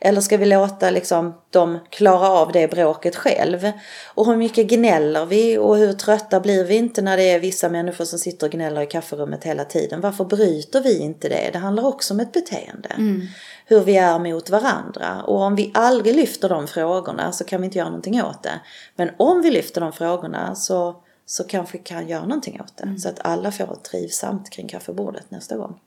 Eller 0.00 0.20
ska 0.20 0.36
vi 0.36 0.46
låta 0.46 0.90
liksom 0.90 1.34
dem 1.50 1.78
klara 1.90 2.28
av 2.28 2.52
det 2.52 2.70
bråket 2.70 3.16
själv? 3.16 3.72
Och 4.14 4.26
hur 4.26 4.36
mycket 4.36 4.66
gnäller 4.66 5.26
vi 5.26 5.58
och 5.58 5.76
hur 5.76 5.92
trötta 5.92 6.40
blir 6.40 6.64
vi 6.64 6.76
inte 6.76 7.02
när 7.02 7.16
det 7.16 7.30
är 7.30 7.38
vissa 7.38 7.68
människor 7.68 8.04
som 8.04 8.18
sitter 8.18 8.46
och 8.46 8.52
gnäller 8.52 8.82
i 8.82 8.86
kafferummet 8.86 9.44
hela 9.44 9.64
tiden? 9.64 10.00
Varför 10.00 10.24
bryter 10.24 10.80
vi 10.80 10.98
inte 10.98 11.28
det? 11.28 11.50
Det 11.52 11.58
handlar 11.58 11.86
också 11.86 12.14
om 12.14 12.20
ett 12.20 12.32
beteende. 12.32 12.88
Mm. 12.88 13.26
Hur 13.70 13.80
vi 13.80 13.96
är 13.96 14.18
mot 14.18 14.50
varandra. 14.50 15.22
Och 15.22 15.40
om 15.40 15.54
vi 15.54 15.70
aldrig 15.74 16.16
lyfter 16.16 16.48
de 16.48 16.66
frågorna 16.66 17.32
så 17.32 17.44
kan 17.44 17.60
vi 17.60 17.64
inte 17.64 17.78
göra 17.78 17.88
någonting 17.88 18.22
åt 18.22 18.42
det. 18.42 18.60
Men 18.96 19.10
om 19.16 19.42
vi 19.42 19.50
lyfter 19.50 19.80
de 19.80 19.92
frågorna 19.92 20.54
så, 20.54 21.02
så 21.26 21.44
kanske 21.44 21.78
vi 21.78 21.84
kan 21.84 22.08
göra 22.08 22.22
någonting 22.22 22.60
åt 22.60 22.76
det. 22.76 22.82
Mm. 22.82 22.98
Så 22.98 23.08
att 23.08 23.20
alla 23.20 23.52
får 23.52 23.74
trivsamt 23.74 24.50
kring 24.50 24.68
kaffebordet 24.68 25.30
nästa 25.30 25.56
gång. 25.56 25.80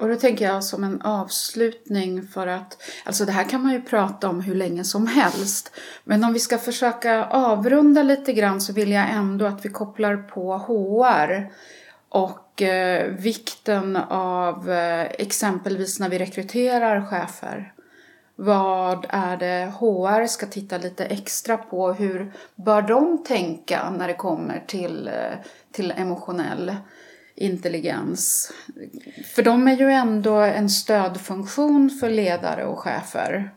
Och 0.00 0.08
då 0.08 0.16
tänker 0.16 0.44
jag 0.44 0.64
som 0.64 0.84
en 0.84 1.02
avslutning 1.02 2.28
för 2.28 2.46
att, 2.46 2.82
alltså 3.04 3.24
det 3.24 3.32
här 3.32 3.44
kan 3.44 3.62
man 3.62 3.72
ju 3.72 3.82
prata 3.82 4.28
om 4.28 4.40
hur 4.40 4.54
länge 4.54 4.84
som 4.84 5.06
helst. 5.06 5.72
Men 6.04 6.24
om 6.24 6.32
vi 6.32 6.40
ska 6.40 6.58
försöka 6.58 7.24
avrunda 7.24 8.02
lite 8.02 8.32
grann 8.32 8.60
så 8.60 8.72
vill 8.72 8.92
jag 8.92 9.10
ändå 9.10 9.46
att 9.46 9.64
vi 9.64 9.68
kopplar 9.68 10.16
på 10.16 10.58
HR 10.58 11.52
och 12.08 12.47
eh, 12.62 13.06
vikten 13.06 13.96
av 14.10 14.70
eh, 14.70 15.02
exempelvis 15.02 16.00
när 16.00 16.08
vi 16.08 16.18
rekryterar 16.18 17.06
chefer. 17.06 17.72
Vad 18.36 19.06
är 19.08 19.36
det 19.36 19.72
HR 19.78 20.26
ska 20.26 20.46
titta 20.46 20.78
lite 20.78 21.04
extra 21.04 21.56
på? 21.56 21.92
Hur 21.92 22.32
bör 22.54 22.82
de 22.82 23.24
tänka 23.24 23.90
när 23.90 24.08
det 24.08 24.14
kommer 24.14 24.64
till, 24.66 25.08
eh, 25.08 25.38
till 25.72 25.90
emotionell 25.96 26.76
intelligens. 27.34 28.52
För 29.34 29.42
de 29.42 29.68
är 29.68 29.76
ju 29.76 29.90
ändå 29.90 30.36
en 30.36 30.70
stödfunktion 30.70 31.90
för 31.90 32.10
ledare 32.10 32.64
och 32.64 32.78
chefer. 32.78 33.50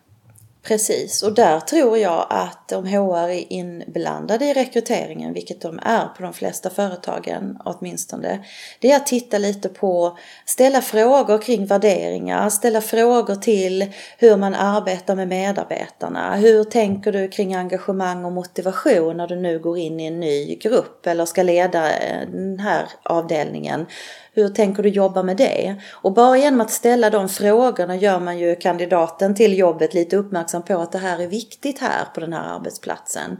Precis, 0.64 1.24
och 1.24 1.34
där 1.34 1.60
tror 1.60 1.98
jag 1.98 2.28
att 2.30 2.72
om 2.72 2.86
HR 2.86 3.30
är 3.30 3.54
inblandade 3.54 4.46
i 4.46 4.54
rekryteringen, 4.54 5.34
vilket 5.34 5.62
de 5.62 5.80
är 5.84 6.06
på 6.06 6.24
de 6.24 6.34
flesta 6.34 6.70
företagen 6.70 7.58
åtminstone, 7.66 8.46
det 8.80 8.92
är 8.92 8.96
att 8.96 9.08
titta 9.08 9.38
lite 9.38 9.70
på, 9.70 10.18
ställa 10.46 10.82
frågor 10.82 11.42
kring 11.42 11.66
värderingar, 11.66 12.50
ställa 12.50 12.82
frågor 12.82 13.36
till 13.36 13.92
hur 14.18 14.38
man 14.38 14.56
arbetar 14.56 15.16
med 15.16 15.28
medarbetarna. 15.28 16.36
Hur 16.36 16.64
tänker 16.64 17.12
du 17.12 17.28
kring 17.28 17.56
engagemang 17.56 18.26
och 18.26 18.32
motivation 18.32 19.18
när 19.18 19.28
du 19.28 19.36
nu 19.36 19.60
går 19.60 19.78
in 19.78 20.00
i 20.00 20.06
en 20.06 20.20
ny 20.20 20.56
grupp 20.56 21.08
eller 21.08 21.26
ska 21.26 21.44
leda 21.44 22.00
eh, 22.00 22.28
den 22.32 22.60
här 22.60 22.86
avdelningen? 23.04 23.86
Hur 24.34 24.50
tänker 24.50 24.84
du 24.84 24.90
jobba 24.90 25.24
med 25.24 25.38
det? 25.38 25.76
Och 25.92 26.14
bara 26.14 26.38
genom 26.38 26.62
att 26.62 26.72
ställa 26.72 27.10
de 27.10 27.30
frågorna 27.30 27.96
gör 27.96 28.20
man 28.20 28.40
ju 28.40 28.56
kandidaten 28.56 29.36
till 29.36 29.58
jobbet 29.58 29.94
lite 29.94 30.18
uppmärksam 30.18 30.62
på 30.62 30.78
att 30.78 30.92
det 30.92 30.98
här 30.98 31.20
är 31.20 31.28
viktigt 31.28 31.80
här 31.80 32.06
på 32.14 32.20
den 32.20 32.34
här 32.34 32.56
arbetsplatsen. 32.56 33.38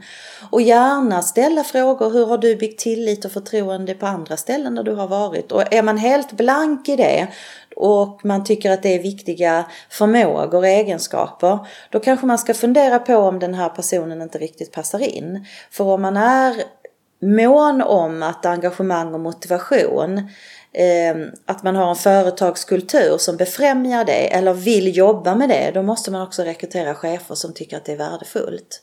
Och 0.50 0.62
gärna 0.62 1.22
ställa 1.22 1.64
frågor, 1.64 2.10
hur 2.10 2.26
har 2.26 2.38
du 2.38 2.56
byggt 2.56 2.80
tillit 2.80 3.24
och 3.24 3.32
förtroende 3.32 3.94
på 3.94 4.06
andra 4.06 4.36
ställen 4.36 4.74
där 4.74 4.82
du 4.82 4.94
har 4.94 5.08
varit? 5.08 5.52
Och 5.52 5.72
är 5.74 5.82
man 5.82 5.98
helt 5.98 6.32
blank 6.32 6.88
i 6.88 6.96
det 6.96 7.28
och 7.76 8.24
man 8.24 8.44
tycker 8.44 8.70
att 8.70 8.82
det 8.82 8.94
är 8.94 9.02
viktiga 9.02 9.64
förmågor 9.90 10.58
och 10.58 10.66
egenskaper, 10.66 11.58
då 11.90 12.00
kanske 12.00 12.26
man 12.26 12.38
ska 12.38 12.54
fundera 12.54 12.98
på 12.98 13.16
om 13.16 13.38
den 13.38 13.54
här 13.54 13.68
personen 13.68 14.22
inte 14.22 14.38
riktigt 14.38 14.72
passar 14.72 14.98
in. 14.98 15.46
För 15.70 15.84
om 15.84 16.02
man 16.02 16.16
är 16.16 16.54
mån 17.22 17.82
om 17.82 18.22
att 18.22 18.46
engagemang 18.46 19.14
och 19.14 19.20
motivation 19.20 20.28
Ehm, 20.74 21.30
att 21.46 21.62
man 21.62 21.76
har 21.76 21.90
en 21.90 21.96
företagskultur 21.96 23.18
som 23.18 23.36
befrämjar 23.36 24.04
det 24.04 24.34
eller 24.34 24.54
vill 24.54 24.96
jobba 24.96 25.34
med 25.34 25.48
det, 25.48 25.70
då 25.74 25.82
måste 25.82 26.10
man 26.10 26.22
också 26.22 26.42
rekrytera 26.42 26.94
chefer 26.94 27.34
som 27.34 27.52
tycker 27.52 27.76
att 27.76 27.84
det 27.84 27.92
är 27.92 27.96
värdefullt. 27.96 28.82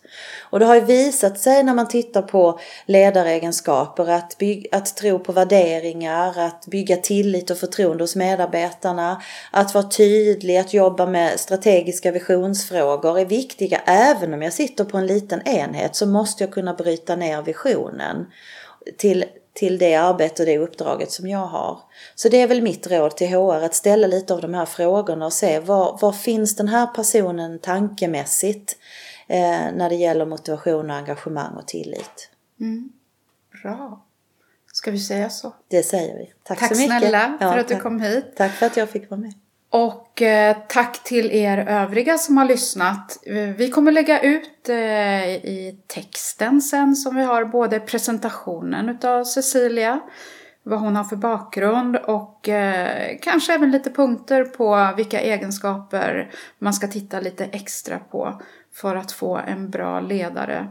Och 0.49 0.60
det 0.60 0.65
har 0.65 0.75
ju 0.75 0.82
visat 0.82 1.39
sig 1.39 1.63
när 1.63 1.73
man 1.73 1.88
tittar 1.88 2.21
på 2.21 2.60
ledaregenskaper 2.86 4.10
att, 4.10 4.38
bygga, 4.38 4.78
att 4.78 4.95
tro 4.95 5.19
på 5.19 5.32
värderingar, 5.32 6.39
att 6.39 6.65
bygga 6.65 6.97
tillit 6.97 7.49
och 7.49 7.58
förtroende 7.58 8.04
hos 8.04 8.15
medarbetarna, 8.15 9.21
att 9.52 9.73
vara 9.73 9.89
tydlig, 9.89 10.58
att 10.58 10.73
jobba 10.73 11.06
med 11.06 11.39
strategiska 11.39 12.12
visionsfrågor 12.12 13.19
är 13.19 13.25
viktiga. 13.25 13.82
Även 13.86 14.34
om 14.34 14.41
jag 14.41 14.54
sitter 14.54 14.86
på 14.86 14.97
en 14.97 15.08
liten 15.08 15.47
enhet 15.47 15.95
så 15.95 16.06
måste 16.06 16.43
jag 16.43 16.54
kunna 16.54 16.73
bryta 16.73 17.15
ner 17.15 17.41
visionen 17.41 18.25
till 18.97 19.25
till 19.60 19.78
det 19.78 19.95
arbete 19.95 20.41
och 20.41 20.45
det 20.45 20.58
uppdraget 20.58 21.12
som 21.12 21.28
jag 21.28 21.45
har. 21.48 21.80
Så 22.15 22.30
det 22.30 22.41
är 22.41 22.48
väl 22.48 22.62
mitt 22.62 22.88
råd 22.88 23.17
till 23.17 23.28
HR 23.28 23.63
att 23.63 23.76
ställa 23.76 24.08
lite 24.08 24.34
av 24.34 24.41
de 24.41 24.54
här 24.54 24.65
frågorna 24.65 25.26
och 25.26 25.34
se 25.34 25.60
var, 25.60 26.00
var 26.02 26.12
finns 26.12 26.56
den 26.56 26.67
här 26.67 26.88
personen 26.88 27.60
tankemässigt 27.60 28.78
eh, 29.28 29.72
när 29.74 29.89
det 29.89 29.95
gäller 29.95 30.26
motivation 30.26 30.89
och 30.89 30.95
engagemang 30.95 31.56
och 31.56 31.67
tillit. 31.67 32.30
Mm. 32.60 32.89
Bra. 33.63 34.06
Ska 34.74 34.91
vi 34.91 35.00
säga 35.00 35.30
så? 35.30 35.54
Det 35.67 35.84
säger 35.84 36.17
vi. 36.17 36.34
Tack, 36.43 36.60
tack 36.60 36.76
så 36.76 36.82
mycket. 36.82 36.89
Tack 36.89 37.02
snälla 37.02 37.38
för 37.39 37.45
ja, 37.45 37.60
att 37.60 37.67
du 37.67 37.76
kom 37.76 38.02
hit. 38.02 38.26
Tack 38.36 38.52
för 38.52 38.65
att 38.65 38.78
jag 38.78 38.89
fick 38.89 39.10
vara 39.10 39.22
med. 39.22 39.34
Och 39.71 40.21
eh, 40.21 40.58
tack 40.67 41.03
till 41.03 41.32
er 41.32 41.58
övriga 41.58 42.17
som 42.17 42.38
har 42.38 42.45
lyssnat. 42.45 43.19
Eh, 43.25 43.36
vi 43.36 43.69
kommer 43.69 43.91
lägga 43.91 44.21
ut 44.21 44.69
eh, 44.69 45.29
i 45.29 45.79
texten 45.88 46.62
sen 46.62 46.95
som 46.95 47.15
vi 47.15 47.23
har 47.23 47.45
både 47.45 47.79
presentationen 47.79 48.89
utav 48.89 49.23
Cecilia, 49.23 49.99
vad 50.63 50.79
hon 50.79 50.95
har 50.95 51.03
för 51.03 51.15
bakgrund 51.15 51.95
och 51.95 52.49
eh, 52.49 53.17
kanske 53.21 53.53
även 53.53 53.71
lite 53.71 53.91
punkter 53.91 54.43
på 54.45 54.93
vilka 54.97 55.21
egenskaper 55.21 56.32
man 56.60 56.73
ska 56.73 56.88
titta 56.88 57.19
lite 57.19 57.45
extra 57.45 57.99
på 57.99 58.41
för 58.73 58.95
att 58.95 59.12
få 59.12 59.38
en 59.38 59.69
bra 59.69 59.99
ledare 59.99 60.67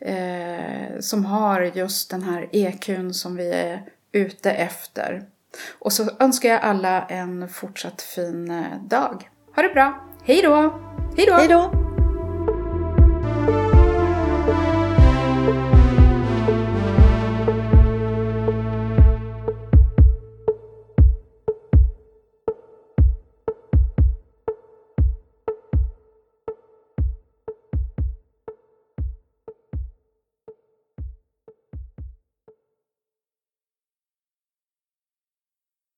eh, 0.00 1.00
som 1.00 1.24
har 1.24 1.60
just 1.60 2.10
den 2.10 2.22
här 2.22 2.48
EQn 2.52 3.14
som 3.14 3.36
vi 3.36 3.52
är 3.52 3.82
ute 4.12 4.50
efter. 4.50 5.22
Och 5.78 5.92
så 5.92 6.10
önskar 6.18 6.48
jag 6.48 6.60
alla 6.62 7.06
en 7.06 7.48
fortsatt 7.48 8.02
fin 8.02 8.50
eh, 8.50 8.82
dag. 8.88 9.30
Ha 9.56 9.62
det 9.62 9.68
bra! 9.68 10.08
Hej 10.24 10.42
då! 10.42 10.80
Hej 11.16 11.48
då! 11.48 11.91